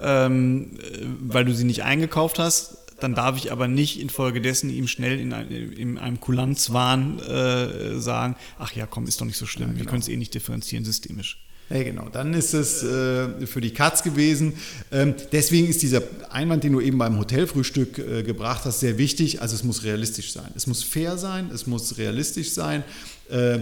ähm, 0.00 0.78
äh, 0.78 1.06
weil 1.20 1.44
du 1.44 1.54
sie 1.54 1.64
nicht 1.64 1.82
eingekauft 1.82 2.38
hast, 2.38 2.78
dann 3.00 3.14
darf 3.14 3.36
ich 3.36 3.52
aber 3.52 3.68
nicht 3.68 4.00
infolgedessen 4.00 4.70
ihm 4.70 4.88
schnell 4.88 5.20
in, 5.20 5.34
ein, 5.34 5.50
in 5.50 5.98
einem 5.98 6.18
Kulanzwahn 6.18 7.18
äh, 7.18 8.00
sagen, 8.00 8.36
ach 8.58 8.72
ja, 8.72 8.86
komm, 8.86 9.06
ist 9.06 9.20
doch 9.20 9.26
nicht 9.26 9.36
so 9.36 9.44
schlimm, 9.44 9.68
ja, 9.68 9.72
genau. 9.72 9.84
wir 9.84 9.90
können 9.90 10.02
es 10.02 10.08
eh 10.08 10.16
nicht 10.16 10.32
differenzieren 10.32 10.84
systemisch. 10.84 11.44
Ja, 11.68 11.82
genau. 11.82 12.08
Dann 12.08 12.32
ist 12.32 12.54
es 12.54 12.84
äh, 12.84 13.46
für 13.46 13.60
die 13.60 13.72
Katz 13.72 14.04
gewesen. 14.04 14.54
Ähm, 14.92 15.14
deswegen 15.32 15.66
ist 15.66 15.82
dieser 15.82 16.00
Einwand, 16.30 16.62
den 16.62 16.72
du 16.72 16.80
eben 16.80 16.96
beim 16.96 17.18
Hotelfrühstück 17.18 17.98
äh, 17.98 18.22
gebracht 18.22 18.64
hast, 18.64 18.80
sehr 18.80 18.98
wichtig. 18.98 19.42
Also 19.42 19.56
es 19.56 19.64
muss 19.64 19.82
realistisch 19.82 20.32
sein. 20.32 20.50
Es 20.54 20.68
muss 20.68 20.84
fair 20.84 21.18
sein, 21.18 21.50
es 21.52 21.66
muss 21.66 21.98
realistisch 21.98 22.52
sein. 22.52 22.84
Äh, 23.28 23.58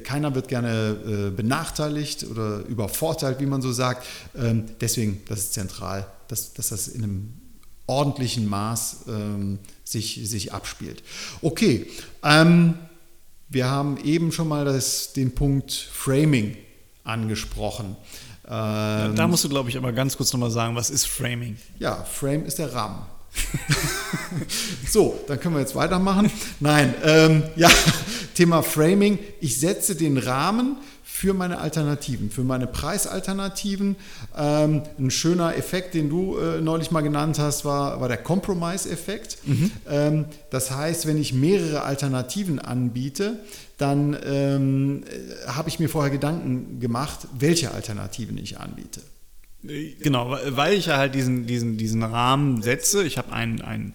keiner 0.00 0.34
wird 0.34 0.48
gerne 0.48 0.96
äh, 1.06 1.30
benachteiligt 1.30 2.24
oder 2.24 2.64
übervorteilt, 2.66 3.38
wie 3.38 3.46
man 3.46 3.60
so 3.60 3.70
sagt. 3.70 4.06
Ähm, 4.34 4.64
deswegen, 4.80 5.20
das 5.28 5.40
ist 5.40 5.52
zentral, 5.52 6.06
dass, 6.28 6.54
dass 6.54 6.70
das 6.70 6.88
in 6.88 7.04
einem 7.04 7.32
ordentlichen 7.86 8.46
Maß 8.46 9.04
ähm, 9.08 9.58
sich, 9.84 10.20
sich 10.24 10.54
abspielt. 10.54 11.02
Okay, 11.42 11.86
ähm, 12.22 12.78
wir 13.50 13.70
haben 13.70 13.98
eben 14.02 14.32
schon 14.32 14.48
mal 14.48 14.64
das, 14.64 15.12
den 15.12 15.34
Punkt 15.34 15.72
Framing 15.72 16.56
angesprochen. 17.04 17.96
Ähm, 18.46 19.14
da 19.14 19.26
musst 19.26 19.44
du, 19.44 19.48
glaube 19.48 19.70
ich, 19.70 19.76
aber 19.76 19.92
ganz 19.92 20.16
kurz 20.16 20.32
nochmal 20.32 20.50
sagen, 20.50 20.76
was 20.76 20.90
ist 20.90 21.06
Framing? 21.06 21.56
Ja, 21.78 22.04
Frame 22.04 22.44
ist 22.44 22.58
der 22.58 22.74
Rahmen. 22.74 23.06
so, 24.88 25.18
dann 25.26 25.40
können 25.40 25.54
wir 25.54 25.60
jetzt 25.60 25.74
weitermachen. 25.74 26.30
Nein, 26.60 26.94
ähm, 27.04 27.44
ja, 27.56 27.70
Thema 28.34 28.62
Framing. 28.62 29.18
Ich 29.40 29.58
setze 29.58 29.96
den 29.96 30.18
Rahmen 30.18 30.76
für 31.14 31.32
meine 31.32 31.58
Alternativen, 31.58 32.28
für 32.28 32.42
meine 32.42 32.66
Preisalternativen. 32.66 33.94
Ähm, 34.36 34.82
ein 34.98 35.12
schöner 35.12 35.56
Effekt, 35.56 35.94
den 35.94 36.10
du 36.10 36.36
äh, 36.36 36.60
neulich 36.60 36.90
mal 36.90 37.02
genannt 37.02 37.38
hast, 37.38 37.64
war, 37.64 38.00
war 38.00 38.08
der 38.08 38.16
Compromise-Effekt. 38.16 39.38
Mhm. 39.46 39.70
Ähm, 39.88 40.24
das 40.50 40.72
heißt, 40.72 41.06
wenn 41.06 41.16
ich 41.16 41.32
mehrere 41.32 41.82
Alternativen 41.82 42.58
anbiete, 42.58 43.38
dann 43.78 44.16
ähm, 44.26 45.04
äh, 45.04 45.46
habe 45.46 45.68
ich 45.68 45.78
mir 45.78 45.88
vorher 45.88 46.10
Gedanken 46.10 46.80
gemacht, 46.80 47.28
welche 47.38 47.70
Alternativen 47.70 48.36
ich 48.36 48.58
anbiete. 48.58 49.00
Genau, 49.62 50.36
weil 50.48 50.74
ich 50.74 50.86
ja 50.86 50.96
halt 50.96 51.14
diesen, 51.14 51.46
diesen, 51.46 51.76
diesen 51.76 52.02
Rahmen 52.02 52.60
setze. 52.60 53.04
Ich 53.04 53.18
habe 53.18 53.32
einen, 53.32 53.62
einen 53.62 53.94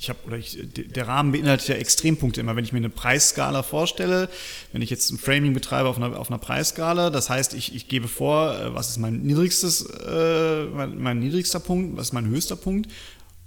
ich 0.00 0.08
habe, 0.08 0.18
oder 0.26 0.38
ich, 0.38 0.58
der 0.62 1.06
Rahmen 1.06 1.30
beinhaltet 1.32 1.68
ja 1.68 1.74
Extrempunkte 1.74 2.40
immer. 2.40 2.56
Wenn 2.56 2.64
ich 2.64 2.72
mir 2.72 2.78
eine 2.78 2.88
Preisskala 2.88 3.62
vorstelle, 3.62 4.30
wenn 4.72 4.80
ich 4.80 4.88
jetzt 4.88 5.10
ein 5.10 5.18
Framing 5.18 5.52
betreibe 5.52 5.90
auf 5.90 5.98
einer, 5.98 6.18
auf 6.18 6.30
einer 6.30 6.38
Preisskala, 6.38 7.10
das 7.10 7.28
heißt, 7.28 7.52
ich, 7.52 7.74
ich 7.74 7.86
gebe 7.86 8.08
vor, 8.08 8.58
äh, 8.58 8.74
was 8.74 8.88
ist 8.88 8.96
mein 8.96 9.20
niedrigstes, 9.20 9.82
äh, 9.82 10.64
mein, 10.64 10.98
mein 10.98 11.18
niedrigster 11.18 11.60
Punkt, 11.60 11.98
was 11.98 12.08
ist 12.08 12.12
mein 12.14 12.26
höchster 12.28 12.56
Punkt. 12.56 12.90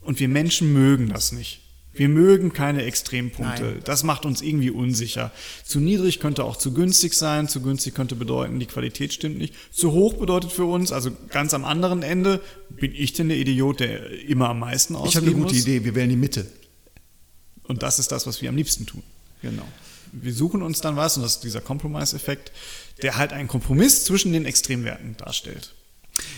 Und 0.02 0.20
wir 0.20 0.28
Menschen 0.28 0.72
mögen 0.74 1.10
das 1.10 1.32
nicht. 1.32 1.63
Wir 1.94 2.10
mögen 2.10 2.54
keine 2.54 2.84
Extrempunkte. 2.84 3.64
Nein. 3.64 3.82
Das 3.84 4.04
macht 4.04 4.26
uns 4.26 4.42
irgendwie 4.42 4.72
unsicher. 4.72 5.32
Zu 5.64 5.80
niedrig 5.80 6.20
könnte 6.20 6.44
auch 6.44 6.58
zu 6.58 6.74
günstig 6.74 7.14
sein. 7.14 7.48
Zu 7.48 7.62
günstig 7.62 7.94
könnte 7.94 8.16
bedeuten, 8.16 8.60
die 8.60 8.66
Qualität 8.66 9.14
stimmt 9.14 9.38
nicht. 9.38 9.54
Zu 9.72 9.92
hoch 9.92 10.16
bedeutet 10.16 10.52
für 10.52 10.66
uns, 10.66 10.92
also 10.92 11.12
ganz 11.30 11.54
am 11.54 11.66
anderen 11.66 12.02
Ende, 12.02 12.42
bin 12.70 12.94
ich 12.96 13.14
denn 13.14 13.30
der 13.30 13.38
Idiot, 13.38 13.80
der 13.80 14.10
immer 14.28 14.50
am 14.50 14.60
meisten 14.60 14.96
ausgeben 14.96 15.10
Ich 15.10 15.16
habe 15.18 15.28
eine 15.28 15.36
gute 15.36 15.56
muss? 15.56 15.64
Idee, 15.64 15.86
wir 15.86 15.94
wählen 15.94 16.10
die 16.10 16.16
Mitte. 16.16 16.48
Und 17.64 17.84
das 17.84 18.00
ist 18.00 18.12
das, 18.12 18.26
was 18.26 18.42
wir 18.42 18.50
am 18.50 18.56
liebsten 18.56 18.86
tun. 18.88 19.04
Genau. 19.42 19.68
Wir 20.12 20.34
suchen 20.34 20.62
uns 20.62 20.82
dann 20.82 20.96
was, 20.96 21.18
und 21.18 21.24
das 21.24 21.36
ist 21.36 21.44
dieser 21.44 21.62
Compromise-Effekt, 21.62 22.52
der 23.02 23.18
halt 23.18 23.34
einen 23.34 23.48
Kompromiss 23.48 24.04
zwischen 24.04 24.34
den 24.34 24.46
Extremwerten 24.46 25.16
darstellt. 25.18 25.74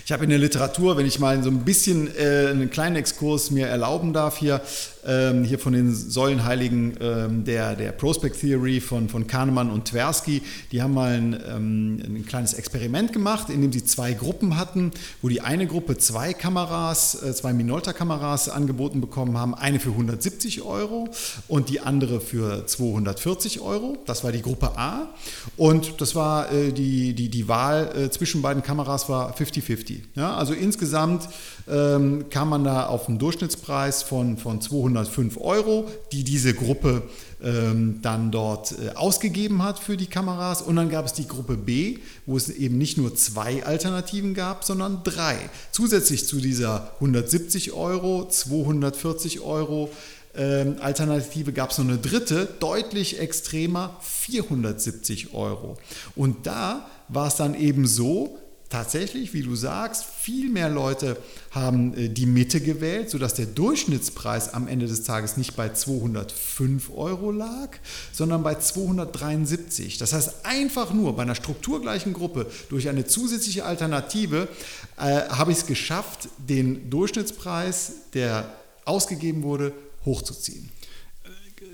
Ich 0.05 0.11
habe 0.11 0.23
in 0.23 0.29
der 0.29 0.37
Literatur, 0.37 0.97
wenn 0.97 1.07
ich 1.07 1.17
mal 1.17 1.41
so 1.41 1.49
ein 1.49 1.65
bisschen 1.65 2.07
äh, 2.15 2.49
einen 2.51 2.69
kleinen 2.69 2.95
Exkurs 2.95 3.49
mir 3.49 3.65
erlauben 3.65 4.13
darf, 4.13 4.37
hier, 4.37 4.61
ähm, 5.03 5.43
hier 5.43 5.57
von 5.57 5.73
den 5.73 5.95
Säulenheiligen 5.95 6.95
ähm, 7.01 7.43
der, 7.43 7.75
der 7.75 7.91
Prospect 7.91 8.39
Theory 8.39 8.81
von, 8.81 9.09
von 9.09 9.25
Kahnemann 9.25 9.71
und 9.71 9.85
Tversky, 9.85 10.43
die 10.71 10.83
haben 10.83 10.93
mal 10.93 11.15
ein, 11.15 11.33
ähm, 11.49 11.99
ein 12.05 12.23
kleines 12.27 12.53
Experiment 12.53 13.13
gemacht, 13.13 13.49
in 13.49 13.63
dem 13.63 13.71
sie 13.71 13.83
zwei 13.83 14.13
Gruppen 14.13 14.57
hatten, 14.57 14.91
wo 15.23 15.27
die 15.27 15.41
eine 15.41 15.65
Gruppe 15.65 15.97
zwei 15.97 16.33
Kameras, 16.33 17.23
äh, 17.23 17.33
zwei 17.33 17.53
Minolta-Kameras 17.53 18.47
angeboten 18.47 19.01
bekommen 19.01 19.39
haben, 19.39 19.55
eine 19.55 19.79
für 19.79 19.89
170 19.89 20.61
Euro 20.61 21.09
und 21.47 21.69
die 21.69 21.79
andere 21.79 22.21
für 22.21 22.67
240 22.67 23.59
Euro. 23.59 23.97
Das 24.05 24.23
war 24.23 24.31
die 24.31 24.43
Gruppe 24.43 24.77
A. 24.77 25.09
Und 25.57 25.99
das 25.99 26.13
war 26.13 26.51
äh, 26.51 26.71
die, 26.71 27.15
die, 27.15 27.29
die 27.29 27.47
Wahl 27.47 27.91
äh, 27.97 28.11
zwischen 28.11 28.43
beiden 28.43 28.61
Kameras 28.61 29.09
war 29.09 29.35
50-50. 29.35 29.94
Ja, 30.15 30.35
also 30.35 30.53
insgesamt 30.53 31.27
ähm, 31.67 32.25
kam 32.29 32.49
man 32.49 32.63
da 32.63 32.87
auf 32.87 33.07
einen 33.07 33.19
Durchschnittspreis 33.19 34.03
von, 34.03 34.37
von 34.37 34.61
205 34.61 35.37
Euro, 35.39 35.89
die 36.11 36.23
diese 36.23 36.53
Gruppe 36.53 37.03
ähm, 37.43 37.99
dann 38.01 38.31
dort 38.31 38.73
äh, 38.73 38.95
ausgegeben 38.95 39.63
hat 39.63 39.79
für 39.79 39.97
die 39.97 40.07
Kameras. 40.07 40.61
Und 40.61 40.75
dann 40.75 40.89
gab 40.89 41.05
es 41.05 41.13
die 41.13 41.27
Gruppe 41.27 41.57
B, 41.57 41.99
wo 42.25 42.37
es 42.37 42.49
eben 42.49 42.77
nicht 42.77 42.97
nur 42.97 43.15
zwei 43.15 43.65
Alternativen 43.65 44.33
gab, 44.33 44.63
sondern 44.63 45.01
drei. 45.03 45.37
Zusätzlich 45.71 46.25
zu 46.25 46.37
dieser 46.37 46.91
170 46.95 47.73
Euro, 47.73 48.27
240 48.27 49.41
Euro. 49.41 49.89
Ähm, 50.37 50.77
Alternative 50.81 51.53
gab 51.53 51.71
es 51.71 51.77
noch 51.77 51.85
eine 51.85 51.97
dritte, 51.97 52.47
deutlich 52.59 53.19
extremer, 53.19 53.95
470 54.01 55.33
Euro. 55.33 55.77
Und 56.15 56.45
da 56.45 56.89
war 57.07 57.27
es 57.27 57.35
dann 57.35 57.55
eben 57.55 57.87
so, 57.87 58.37
tatsächlich, 58.75 59.33
wie 59.33 59.41
du 59.41 59.55
sagst, 59.55 60.03
viel 60.03 60.49
mehr 60.49 60.67
Leute 60.67 61.15
haben 61.51 61.93
äh, 61.93 62.09
die 62.09 62.25
Mitte 62.25 62.59
gewählt, 62.59 63.09
sodass 63.09 63.33
der 63.33 63.45
Durchschnittspreis 63.45 64.53
am 64.53 64.67
Ende 64.67 64.85
des 64.85 65.03
Tages 65.03 65.37
nicht 65.37 65.55
bei 65.55 65.69
205 65.69 66.91
Euro 66.93 67.31
lag, 67.31 67.69
sondern 68.11 68.43
bei 68.43 68.55
273. 68.55 69.97
Das 69.97 70.11
heißt, 70.11 70.45
einfach 70.45 70.91
nur 70.91 71.15
bei 71.15 71.21
einer 71.21 71.35
strukturgleichen 71.35 72.11
Gruppe 72.11 72.47
durch 72.67 72.89
eine 72.89 73.05
zusätzliche 73.05 73.63
Alternative 73.63 74.49
äh, 74.97 75.21
habe 75.29 75.53
ich 75.53 75.59
es 75.59 75.65
geschafft, 75.65 76.27
den 76.37 76.89
Durchschnittspreis, 76.89 77.93
der 78.13 78.51
ausgegeben 78.83 79.43
wurde, 79.43 79.71
hochzuziehen. 80.03 80.69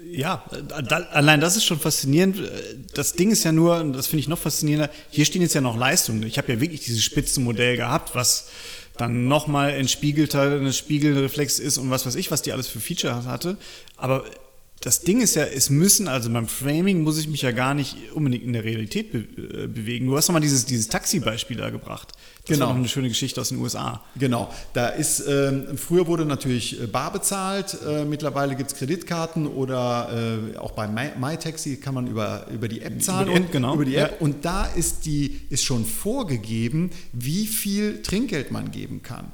Ja, 0.10 0.44
da, 0.68 0.98
allein 1.12 1.40
das 1.40 1.56
ist 1.56 1.66
schon 1.66 1.80
faszinierend. 1.80 2.38
Das 2.94 3.14
Ding 3.14 3.32
ist 3.32 3.44
ja 3.44 3.52
nur, 3.52 3.80
und 3.80 3.94
das 3.94 4.08
finde 4.08 4.22
ich 4.22 4.28
noch 4.28 4.40
faszinierender, 4.40 4.90
hier 5.10 5.26
stehen 5.26 5.42
jetzt 5.42 5.54
ja 5.54 5.62
noch 5.62 5.78
Leistungen. 5.78 6.24
Ich 6.24 6.38
habe 6.38 6.52
ja 6.52 6.60
wirklich 6.60 6.82
dieses 6.82 7.04
Spitzenmodell 7.04 7.78
gehabt, 7.78 8.14
was 8.14 8.48
dann 8.98 9.28
nochmal 9.28 9.72
entspiegelter, 9.72 10.42
eine 10.42 10.74
Spiegelreflex 10.74 11.60
ist 11.60 11.78
und 11.78 11.90
was 11.90 12.06
weiß 12.06 12.16
ich, 12.16 12.30
was 12.30 12.42
die 12.42 12.52
alles 12.52 12.68
für 12.68 12.80
Feature 12.80 13.26
hatte. 13.26 13.58
Aber 13.96 14.26
das 14.82 15.02
Ding 15.02 15.22
ist 15.22 15.36
ja, 15.36 15.44
es 15.44 15.70
müssen, 15.70 16.08
also 16.08 16.30
beim 16.32 16.48
Framing 16.48 17.04
muss 17.04 17.17
ich 17.20 17.28
mich 17.28 17.44
ja 17.44 17.52
gar 17.52 17.74
nicht 17.76 17.96
unbedingt 18.13 18.44
in 18.44 18.54
der 18.54 18.63
Realität 18.63 19.12
be 19.12 19.20
äh, 19.20 19.67
bewegen. 19.67 20.08
Du 20.08 20.17
hast 20.17 20.28
nochmal 20.28 20.41
dieses, 20.41 20.65
dieses 20.65 20.88
Taxi-Beispiel 20.88 21.58
da 21.58 21.70
gebracht. 21.70 22.10
Das 22.48 22.56
Genau. 22.56 22.65
war 22.65 22.74
noch 22.74 22.80
eine 22.80 22.89
schöne 22.89 23.08
Geschichte 23.08 23.39
aus 23.39 23.50
den 23.50 23.60
USA. 23.60 24.04
Genau, 24.17 24.52
da 24.74 24.88
ist, 24.89 25.24
ähm, 25.28 25.78
früher 25.78 26.08
wurde 26.08 26.26
natürlich 26.26 26.82
äh, 26.82 26.88
bar 26.88 27.13
bezahlt, 27.13 27.78
äh, 27.88 28.04
mittlerweile 28.06 28.56
gibt 28.56 28.72
es 28.72 28.78
Kreditkarten 28.78 29.46
oder 29.46 30.10
äh, 30.54 30.58
auch 30.58 30.72
bei 30.72 30.88
My- 30.88 31.12
MyTaxi 31.20 31.78
kann 31.78 31.94
man 31.94 32.08
über, 32.08 32.48
über 32.52 32.67
die 32.67 32.82
App 32.82 33.02
zahlen. 33.04 33.28
die 33.30 33.34
App, 33.36 33.44
und, 33.46 33.52
genau. 33.52 33.76
Über 33.76 33.86
die 33.86 33.96
App. 33.96 34.12
Ja. 34.13 34.17
Und 34.20 34.44
da 34.44 34.65
ist, 34.65 35.06
die, 35.06 35.41
ist 35.52 35.63
schon 35.63 35.86
vorgegeben, 35.86 36.89
wie 37.13 37.46
viel 37.46 38.02
Trinkgeld 38.02 38.52
man 38.52 38.72
geben 38.72 39.04
kann. 39.04 39.32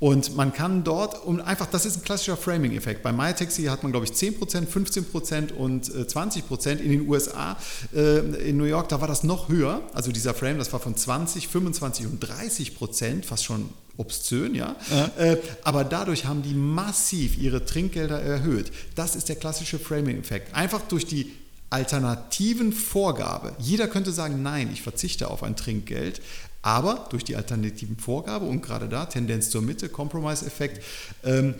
Und 0.00 0.36
man 0.36 0.52
kann 0.52 0.84
dort, 0.84 1.24
um 1.24 1.40
einfach, 1.40 1.66
das 1.66 1.86
ist 1.86 1.98
ein 1.98 2.04
klassischer 2.04 2.36
Framing-Effekt. 2.36 3.02
Bei 3.02 3.12
MyTaxi 3.12 3.64
hat 3.64 3.82
man, 3.82 3.92
glaube 3.92 4.06
ich, 4.06 4.12
10%, 4.12 4.66
15% 4.66 5.52
und 5.52 5.88
äh, 5.88 6.02
20%. 6.02 6.76
In 6.76 6.90
den 6.90 7.08
USA, 7.08 7.56
äh, 7.94 8.18
in 8.48 8.56
New 8.56 8.64
York, 8.64 8.88
da 8.88 9.00
war 9.00 9.08
das 9.08 9.24
noch 9.24 9.48
höher. 9.48 9.82
Also 9.92 10.12
dieser 10.12 10.34
Frame, 10.34 10.58
das 10.58 10.72
war 10.72 10.80
von 10.80 10.96
20, 10.96 11.48
25 11.48 12.06
und 12.06 12.20
30 12.20 12.76
Prozent, 12.76 13.26
fast 13.26 13.44
schon 13.44 13.68
obszön, 13.96 14.54
ja. 14.54 14.76
Äh, 15.18 15.36
aber 15.64 15.84
dadurch 15.84 16.24
haben 16.24 16.42
die 16.42 16.54
massiv 16.54 17.36
ihre 17.36 17.64
Trinkgelder 17.64 18.20
erhöht. 18.20 18.70
Das 18.94 19.16
ist 19.16 19.28
der 19.28 19.36
klassische 19.36 19.78
Framing-Effekt. 19.78 20.54
Einfach 20.54 20.82
durch 20.82 21.04
die 21.04 21.32
alternativen 21.70 22.72
Vorgabe. 22.72 23.54
Jeder 23.58 23.88
könnte 23.88 24.12
sagen, 24.12 24.42
nein, 24.42 24.70
ich 24.72 24.82
verzichte 24.82 25.30
auf 25.30 25.42
ein 25.42 25.56
Trinkgeld. 25.56 26.20
Aber 26.62 27.06
durch 27.10 27.24
die 27.24 27.36
alternativen 27.36 27.96
Vorgabe 27.98 28.44
und 28.46 28.62
gerade 28.62 28.88
da, 28.88 29.06
Tendenz 29.06 29.50
zur 29.50 29.62
Mitte, 29.62 29.88
Compromise-Effekt, 29.88 30.82
ähm, 31.24 31.54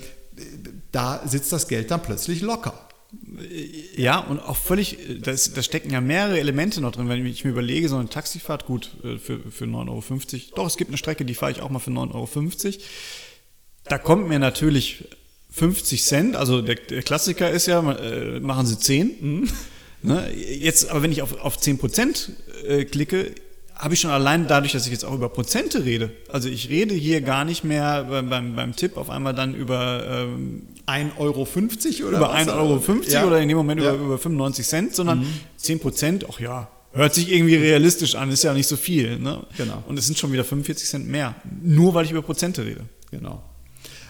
da 0.92 1.22
sitzt 1.24 1.52
das 1.52 1.68
Geld 1.68 1.90
dann 1.90 2.02
plötzlich 2.02 2.40
locker. 2.40 2.88
Ja, 3.96 4.18
und 4.18 4.40
auch 4.40 4.56
völlig, 4.56 4.98
da, 5.22 5.30
ist, 5.30 5.56
da 5.56 5.62
stecken 5.62 5.90
ja 5.90 6.00
mehrere 6.00 6.38
Elemente 6.38 6.80
noch 6.80 6.92
drin. 6.92 7.08
Wenn 7.08 7.24
ich 7.24 7.44
mir 7.44 7.52
überlege, 7.52 7.88
so 7.88 7.96
eine 7.96 8.08
Taxifahrt, 8.08 8.66
gut, 8.66 8.90
äh, 9.02 9.18
für, 9.18 9.38
für 9.50 9.64
9,50 9.64 9.88
Euro. 9.88 10.02
Doch, 10.56 10.66
es 10.66 10.76
gibt 10.76 10.90
eine 10.90 10.98
Strecke, 10.98 11.24
die 11.24 11.34
fahre 11.34 11.52
ich 11.52 11.62
auch 11.62 11.70
mal 11.70 11.78
für 11.78 11.90
9,50 11.90 12.66
Euro. 12.66 12.76
Da 13.84 13.96
kommt 13.96 14.28
mir 14.28 14.38
natürlich 14.38 15.04
50 15.50 16.04
Cent, 16.04 16.36
also 16.36 16.60
der, 16.60 16.74
der 16.74 17.02
Klassiker 17.02 17.50
ist 17.50 17.66
ja, 17.66 17.80
äh, 17.92 18.40
machen 18.40 18.66
Sie 18.66 18.78
10. 18.78 19.50
Ne? 20.02 20.32
Jetzt, 20.34 20.90
aber 20.90 21.02
wenn 21.02 21.12
ich 21.12 21.22
auf, 21.22 21.38
auf 21.40 21.58
10 21.58 21.78
Prozent 21.78 22.30
äh, 22.66 22.84
klicke, 22.84 23.32
habe 23.74 23.94
ich 23.94 24.00
schon 24.00 24.10
allein 24.10 24.48
dadurch, 24.48 24.72
dass 24.72 24.86
ich 24.86 24.92
jetzt 24.92 25.04
auch 25.04 25.14
über 25.14 25.28
Prozente 25.28 25.84
rede. 25.84 26.10
Also 26.32 26.48
ich 26.48 26.68
rede 26.68 26.94
hier 26.94 27.20
gar 27.20 27.44
nicht 27.44 27.62
mehr 27.62 28.04
beim, 28.04 28.28
beim, 28.28 28.56
beim 28.56 28.74
Tipp 28.74 28.96
auf 28.96 29.08
einmal 29.08 29.34
dann 29.34 29.54
über 29.54 30.04
ähm, 30.08 30.66
1,50 30.86 31.18
Euro 31.18 31.42
oder 32.08 32.16
über 32.18 32.28
was? 32.28 32.48
1,50 32.48 32.56
Euro 32.56 32.80
Ja. 33.08 33.24
oder 33.26 33.40
in 33.40 33.48
dem 33.48 33.56
Moment 33.56 33.80
Ja. 33.80 33.94
über, 33.94 34.04
über 34.04 34.18
95 34.18 34.66
Cent, 34.66 34.94
sondern 34.96 35.24
10 35.58 35.78
Prozent, 35.78 36.26
ach 36.28 36.40
ja, 36.40 36.68
hört 36.92 37.14
sich 37.14 37.30
irgendwie 37.30 37.54
realistisch 37.56 38.14
an, 38.16 38.30
ist 38.32 38.42
ja 38.42 38.52
nicht 38.52 38.66
so 38.66 38.76
viel. 38.76 39.18
Ne? 39.18 39.46
Genau. 39.56 39.84
Und 39.86 39.96
es 39.98 40.06
sind 40.06 40.18
schon 40.18 40.32
wieder 40.32 40.44
45 40.44 40.88
Cent 40.88 41.06
mehr, 41.08 41.36
nur 41.62 41.94
weil 41.94 42.04
ich 42.04 42.10
über 42.10 42.22
Prozente 42.22 42.64
rede. 42.64 42.80
Genau. 43.12 43.42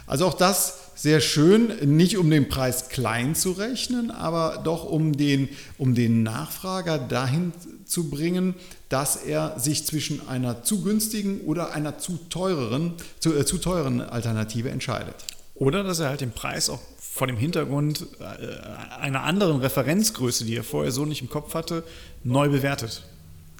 Also 0.06 0.26
auch 0.26 0.34
das 0.34 0.87
sehr 0.98 1.20
schön, 1.20 1.96
nicht 1.96 2.18
um 2.18 2.28
den 2.28 2.48
Preis 2.48 2.88
klein 2.88 3.36
zu 3.36 3.52
rechnen, 3.52 4.10
aber 4.10 4.60
doch 4.64 4.84
um 4.84 5.16
den, 5.16 5.48
um 5.78 5.94
den 5.94 6.24
Nachfrager 6.24 6.98
dahin 6.98 7.52
zu 7.84 8.10
bringen, 8.10 8.56
dass 8.88 9.14
er 9.14 9.60
sich 9.60 9.86
zwischen 9.86 10.26
einer 10.28 10.64
zu 10.64 10.82
günstigen 10.82 11.42
oder 11.42 11.72
einer 11.72 11.98
zu 11.98 12.18
teureren, 12.30 12.94
zu, 13.20 13.32
äh, 13.36 13.46
zu 13.46 13.58
teuren 13.58 14.00
Alternative 14.00 14.70
entscheidet. 14.70 15.14
Oder 15.54 15.84
dass 15.84 16.00
er 16.00 16.08
halt 16.08 16.20
den 16.20 16.32
Preis 16.32 16.68
auch 16.68 16.80
vor 16.98 17.28
dem 17.28 17.36
Hintergrund 17.36 18.06
äh, 18.18 18.96
einer 19.00 19.22
anderen 19.22 19.60
Referenzgröße, 19.60 20.44
die 20.46 20.56
er 20.56 20.64
vorher 20.64 20.90
so 20.90 21.04
nicht 21.04 21.22
im 21.22 21.30
Kopf 21.30 21.54
hatte, 21.54 21.84
neu 22.24 22.48
bewertet. 22.48 23.04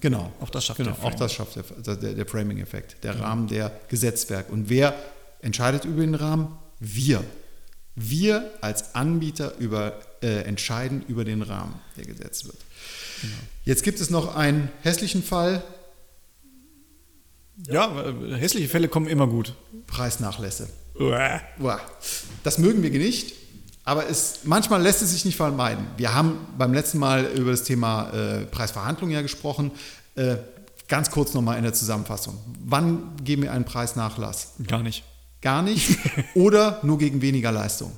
Genau. 0.01 0.33
Auch 0.41 0.51
das 0.51 0.65
schafft 0.65 0.79
genau. 0.79 0.91
der 0.91 1.05
Auch 1.05 1.15
das 1.15 1.33
schafft 1.33 1.55
der, 1.55 1.97
der, 1.97 2.15
der 2.15 2.27
Framing-Effekt, 2.27 2.97
der 3.05 3.21
Rahmen, 3.21 3.47
der 3.47 3.71
Gesetzwerk. 3.89 4.51
Und 4.51 4.69
wer 4.71 4.95
entscheidet 5.41 5.85
über 5.85 6.01
den 6.01 6.17
Rahmen? 6.17 6.59
Wir. 6.81 7.25
Wir 7.95 8.53
als 8.61 8.95
Anbieter 8.95 9.57
über, 9.59 9.99
äh, 10.23 10.43
entscheiden 10.43 11.05
über 11.09 11.25
den 11.25 11.43
Rahmen, 11.43 11.75
der 11.97 12.05
gesetzt 12.05 12.47
wird. 12.47 12.59
Jetzt 13.65 13.83
gibt 13.83 14.01
es 14.01 14.11
noch 14.11 14.37
einen 14.37 14.71
hässlichen 14.83 15.23
Fall, 15.23 15.63
Ja, 17.67 18.05
äh, 18.05 18.37
hässliche 18.37 18.69
Fälle 18.69 18.87
kommen 18.89 19.09
immer 19.09 19.27
gut. 19.27 19.55
Preisnachlässe. 19.89 20.69
Uah. 21.01 21.41
Uah. 21.59 21.81
Das 22.45 22.59
mögen 22.59 22.85
wir 22.85 22.91
nicht, 22.91 23.35
aber 23.85 24.09
es, 24.09 24.41
manchmal 24.45 24.81
lässt 24.81 25.03
es 25.03 25.11
sich 25.11 25.25
nicht 25.25 25.37
vermeiden. 25.37 25.87
Wir 25.97 26.15
haben 26.15 26.39
beim 26.57 26.73
letzten 26.73 26.99
Mal 26.99 27.25
über 27.37 27.51
das 27.51 27.65
Thema 27.65 28.11
äh, 28.11 28.45
Preisverhandlungen 28.47 29.13
ja 29.13 29.23
gesprochen. 29.23 29.73
Äh, 30.15 30.37
ganz 30.87 31.11
kurz 31.11 31.35
nochmal 31.35 31.57
in 31.59 31.65
der 31.65 31.73
Zusammenfassung. 31.73 32.39
Wann 32.65 33.17
geben 33.25 33.43
wir 33.43 33.53
einen 33.53 33.65
Preisnachlass? 33.65 34.55
Gar 34.67 34.83
nicht. 34.83 35.03
Gar 35.41 35.63
nicht 35.63 35.99
oder 36.35 36.81
nur 36.83 36.99
gegen 36.99 37.23
weniger 37.23 37.53
Leistung? 37.53 37.93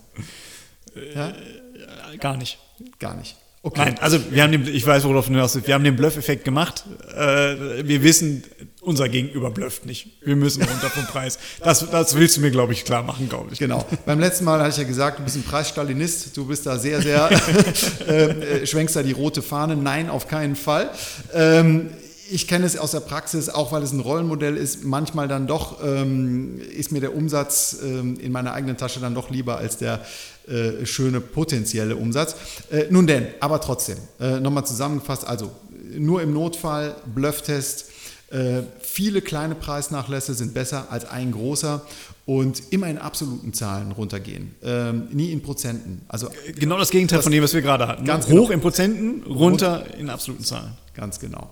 Ja? 1.15 1.31
Äh, 1.31 2.17
Gar 2.19 2.37
nicht. 2.37 2.59
Gar 2.99 3.15
nicht. 3.15 3.37
Okay. 3.63 3.83
Nein, 3.85 3.99
also 4.01 4.19
wir 4.31 4.43
haben 4.43 4.53
den, 4.53 4.67
ich 4.67 4.87
weiß, 4.87 5.05
worauf 5.05 5.27
du 5.27 5.33
hinaus 5.33 5.55
willst. 5.55 5.67
Wir 5.67 5.75
haben 5.75 5.85
den 5.85 5.95
Bluff-Effekt 5.95 6.45
gemacht. 6.47 6.85
Äh, 7.15 7.87
wir 7.87 8.03
wissen, 8.03 8.43
unser 8.81 9.11
Gegenüber 9.11 9.51
blufft 9.51 9.85
nicht. 9.85 10.17
Wir 10.25 10.35
müssen 10.35 10.63
runter 10.63 10.89
vom 10.89 11.05
Preis. 11.05 11.39
Das, 11.63 11.89
das 11.91 12.17
willst 12.17 12.39
du 12.39 12.41
mir, 12.41 12.51
glaube 12.51 12.73
ich, 12.73 12.87
klar 12.87 13.03
machen, 13.03 13.29
glaube 13.29 13.51
ich. 13.53 13.59
Genau. 13.59 13.87
Beim 14.07 14.19
letzten 14.19 14.47
Mal 14.47 14.61
hatte 14.61 14.71
ich 14.71 14.79
ja 14.79 14.85
gesagt, 14.85 15.19
du 15.19 15.25
bist 15.25 15.37
ein 15.37 15.43
Preisstalinist. 15.43 16.35
Du 16.39 16.47
bist 16.47 16.65
da 16.65 16.79
sehr, 16.79 17.03
sehr, 17.03 17.31
äh, 18.09 18.67
schwenkst 18.67 18.97
da 18.97 19.03
die 19.03 19.13
rote 19.13 19.43
Fahne. 19.43 19.77
Nein, 19.77 20.09
auf 20.09 20.27
keinen 20.27 20.57
Fall. 20.57 20.89
Ähm, 21.35 21.91
ich 22.31 22.47
kenne 22.47 22.65
es 22.65 22.77
aus 22.77 22.93
der 22.93 23.01
Praxis, 23.01 23.49
auch 23.49 23.73
weil 23.73 23.83
es 23.83 23.93
ein 23.93 24.01
Rollenmodell 24.01 24.57
ist, 24.57 24.85
manchmal 24.85 25.29
dann 25.29 25.47
doch 25.47 25.83
ähm, 25.85 26.61
ist 26.61 26.93
mir 26.93 27.01
der 27.01 27.15
Umsatz 27.15 27.79
ähm, 27.83 28.19
in 28.21 28.33
meiner 28.33 28.53
eigenen 28.53 28.77
Tasche 28.77 29.01
dann 29.01 29.15
doch 29.15 29.31
lieber 29.31 29.59
als 29.59 29.79
der 29.79 30.01
äh, 30.49 30.87
schöne 30.87 31.21
potenzielle 31.21 31.97
Umsatz. 31.97 32.37
Äh, 32.71 32.85
nun 32.91 33.07
denn, 33.07 33.27
aber 33.41 33.61
trotzdem, 33.61 33.99
äh, 34.21 34.41
nochmal 34.41 34.65
zusammengefasst, 34.65 35.27
also 35.27 35.51
nur 35.97 36.23
im 36.23 36.33
Notfall, 36.33 36.95
Blufftest, 37.13 37.87
äh, 38.31 38.63
viele 38.81 39.23
kleine 39.23 39.57
Preisnachlässe 39.57 40.35
sind 40.35 40.55
besser 40.55 40.87
als 40.91 41.05
ein 41.05 41.33
großer 41.33 41.83
und 42.27 42.63
immer 42.71 42.87
in 42.87 42.99
absoluten 42.99 43.53
Zahlen 43.53 43.91
runtergehen, 43.91 44.55
ähm, 44.63 45.09
nie 45.11 45.33
in 45.33 45.43
Prozenten. 45.43 46.03
Also 46.07 46.29
genau 46.55 46.79
das 46.79 46.91
Gegenteil 46.91 47.19
das 47.19 47.25
von 47.25 47.33
dem, 47.33 47.43
was 47.43 47.55
wir 47.55 47.63
gerade 47.63 47.89
hatten. 47.89 48.05
Ganz 48.05 48.27
Hoch 48.27 48.31
genau. 48.31 48.51
in 48.51 48.61
Prozenten, 48.61 49.23
runter 49.25 49.85
in 49.99 50.09
absoluten 50.09 50.45
Zahlen. 50.45 50.73
Ganz 50.95 51.19
genau. 51.19 51.51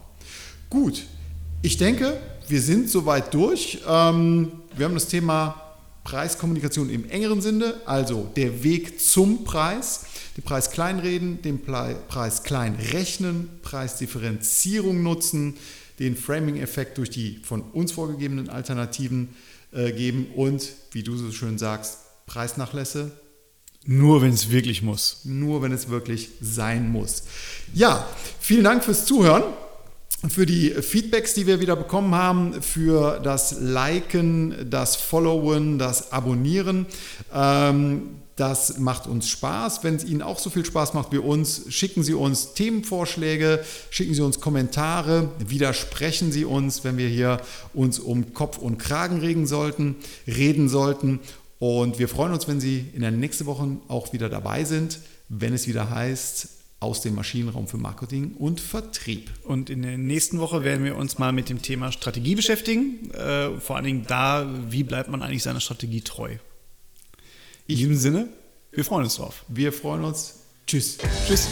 Gut, 0.70 1.07
ich 1.62 1.78
denke, 1.78 2.20
wir 2.46 2.61
sind 2.61 2.90
soweit 2.90 3.33
durch. 3.33 3.78
Ähm, 3.88 4.52
wir 4.76 4.85
haben 4.85 4.94
das 4.94 5.09
Thema 5.09 5.62
Preiskommunikation 6.04 6.90
im 6.90 7.09
engeren 7.09 7.40
Sinne, 7.40 7.74
also 7.87 8.31
der 8.37 8.62
Weg 8.62 9.00
zum 9.00 9.44
Preis, 9.44 10.04
den 10.37 10.44
Preis 10.44 10.70
kleinreden, 10.70 11.40
den 11.40 11.62
Preis 11.62 12.42
klein 12.42 12.76
rechnen, 12.92 13.48
Preisdifferenzierung 13.62 15.02
nutzen, 15.02 15.57
den 15.98 16.16
Framing-Effekt 16.16 16.98
durch 16.98 17.11
die 17.11 17.40
von 17.42 17.62
uns 17.62 17.92
vorgegebenen 17.92 18.50
Alternativen 18.50 19.31
äh, 19.72 19.92
geben 19.92 20.26
und, 20.37 20.68
wie 20.92 21.02
du 21.02 21.16
so 21.16 21.33
schön 21.33 21.59
sagst, 21.59 21.98
Preisnachlässe. 22.26 23.11
Nur 23.85 24.20
wenn 24.20 24.33
es 24.33 24.50
wirklich 24.50 24.83
muss. 24.83 25.22
Nur 25.24 25.62
wenn 25.62 25.72
es 25.72 25.88
wirklich 25.88 26.28
sein 26.42 26.92
muss. 26.92 27.22
Ja, 27.72 28.07
vielen 28.38 28.64
Dank 28.64 28.85
fürs 28.85 29.07
Zuhören 29.07 29.44
für 30.26 30.46
die 30.46 30.70
Feedbacks, 30.70 31.35
die 31.35 31.46
wir 31.46 31.61
wieder 31.61 31.76
bekommen 31.76 32.14
haben, 32.14 32.61
für 32.61 33.20
das 33.20 33.61
Liken, 33.61 34.68
das 34.68 34.96
Followen, 34.96 35.78
das 35.78 36.11
Abonnieren. 36.11 36.87
Ähm, 37.33 38.02
das 38.35 38.78
macht 38.78 39.07
uns 39.07 39.28
Spaß. 39.28 39.83
Wenn 39.83 39.96
es 39.96 40.04
Ihnen 40.04 40.22
auch 40.22 40.38
so 40.38 40.48
viel 40.48 40.64
Spaß 40.64 40.94
macht 40.94 41.12
wie 41.12 41.18
uns, 41.18 41.64
schicken 41.68 42.02
Sie 42.02 42.14
uns 42.14 42.54
Themenvorschläge, 42.54 43.64
schicken 43.90 44.14
Sie 44.14 44.22
uns 44.22 44.40
Kommentare, 44.40 45.31
widersprechen 45.38 46.31
Sie 46.31 46.44
uns, 46.44 46.85
wenn 46.85 46.96
wir 46.96 47.09
hier 47.09 47.40
uns 47.74 47.98
um 47.98 48.35
Kopf 48.35 48.59
und 48.59 48.78
Kragen 48.78 49.20
regen 49.20 49.46
sollten, 49.46 49.96
reden 50.26 50.68
sollten. 50.68 51.20
Und 51.59 51.98
wir 51.98 52.09
freuen 52.09 52.33
uns, 52.33 52.46
wenn 52.46 52.61
Sie 52.61 52.87
in 52.94 53.00
der 53.00 53.11
nächsten 53.11 53.46
Woche 53.46 53.68
auch 53.88 54.12
wieder 54.12 54.28
dabei 54.28 54.64
sind, 54.64 55.00
wenn 55.28 55.52
es 55.52 55.66
wieder 55.66 55.90
heißt, 55.90 56.58
aus 56.81 57.01
dem 57.01 57.14
Maschinenraum 57.14 57.67
für 57.67 57.77
Marketing 57.77 58.35
und 58.35 58.61
Vertrieb. 58.61 59.31
Und 59.45 59.69
in 59.69 59.83
der 59.83 59.99
nächsten 59.99 60.38
Woche 60.38 60.62
werden 60.62 60.85
wir 60.85 60.97
uns 60.97 61.19
mal 61.19 61.33
mit 61.33 61.49
dem 61.49 61.61
Thema 61.61 61.91
Strategie 61.91 62.35
beschäftigen. 62.35 63.11
Äh, 63.11 63.59
vor 63.59 63.77
allen 63.77 63.85
Dingen 63.85 64.05
da, 64.07 64.49
wie 64.69 64.85
bleibt 64.85 65.11
man 65.11 65.23
eigentlich 65.23 65.43
seiner 65.43 65.61
Strategie 65.61 66.03
treu? 66.03 66.37
In 67.67 67.77
diesem 67.77 67.97
Sinne, 67.97 68.29
wir 68.71 68.85
freuen 68.85 69.05
uns 69.05 69.17
drauf. 69.17 69.45
Wir 69.49 69.73
freuen 69.73 70.05
uns. 70.05 70.41
Tschüss. 70.67 70.99
Tschüss. 71.27 71.49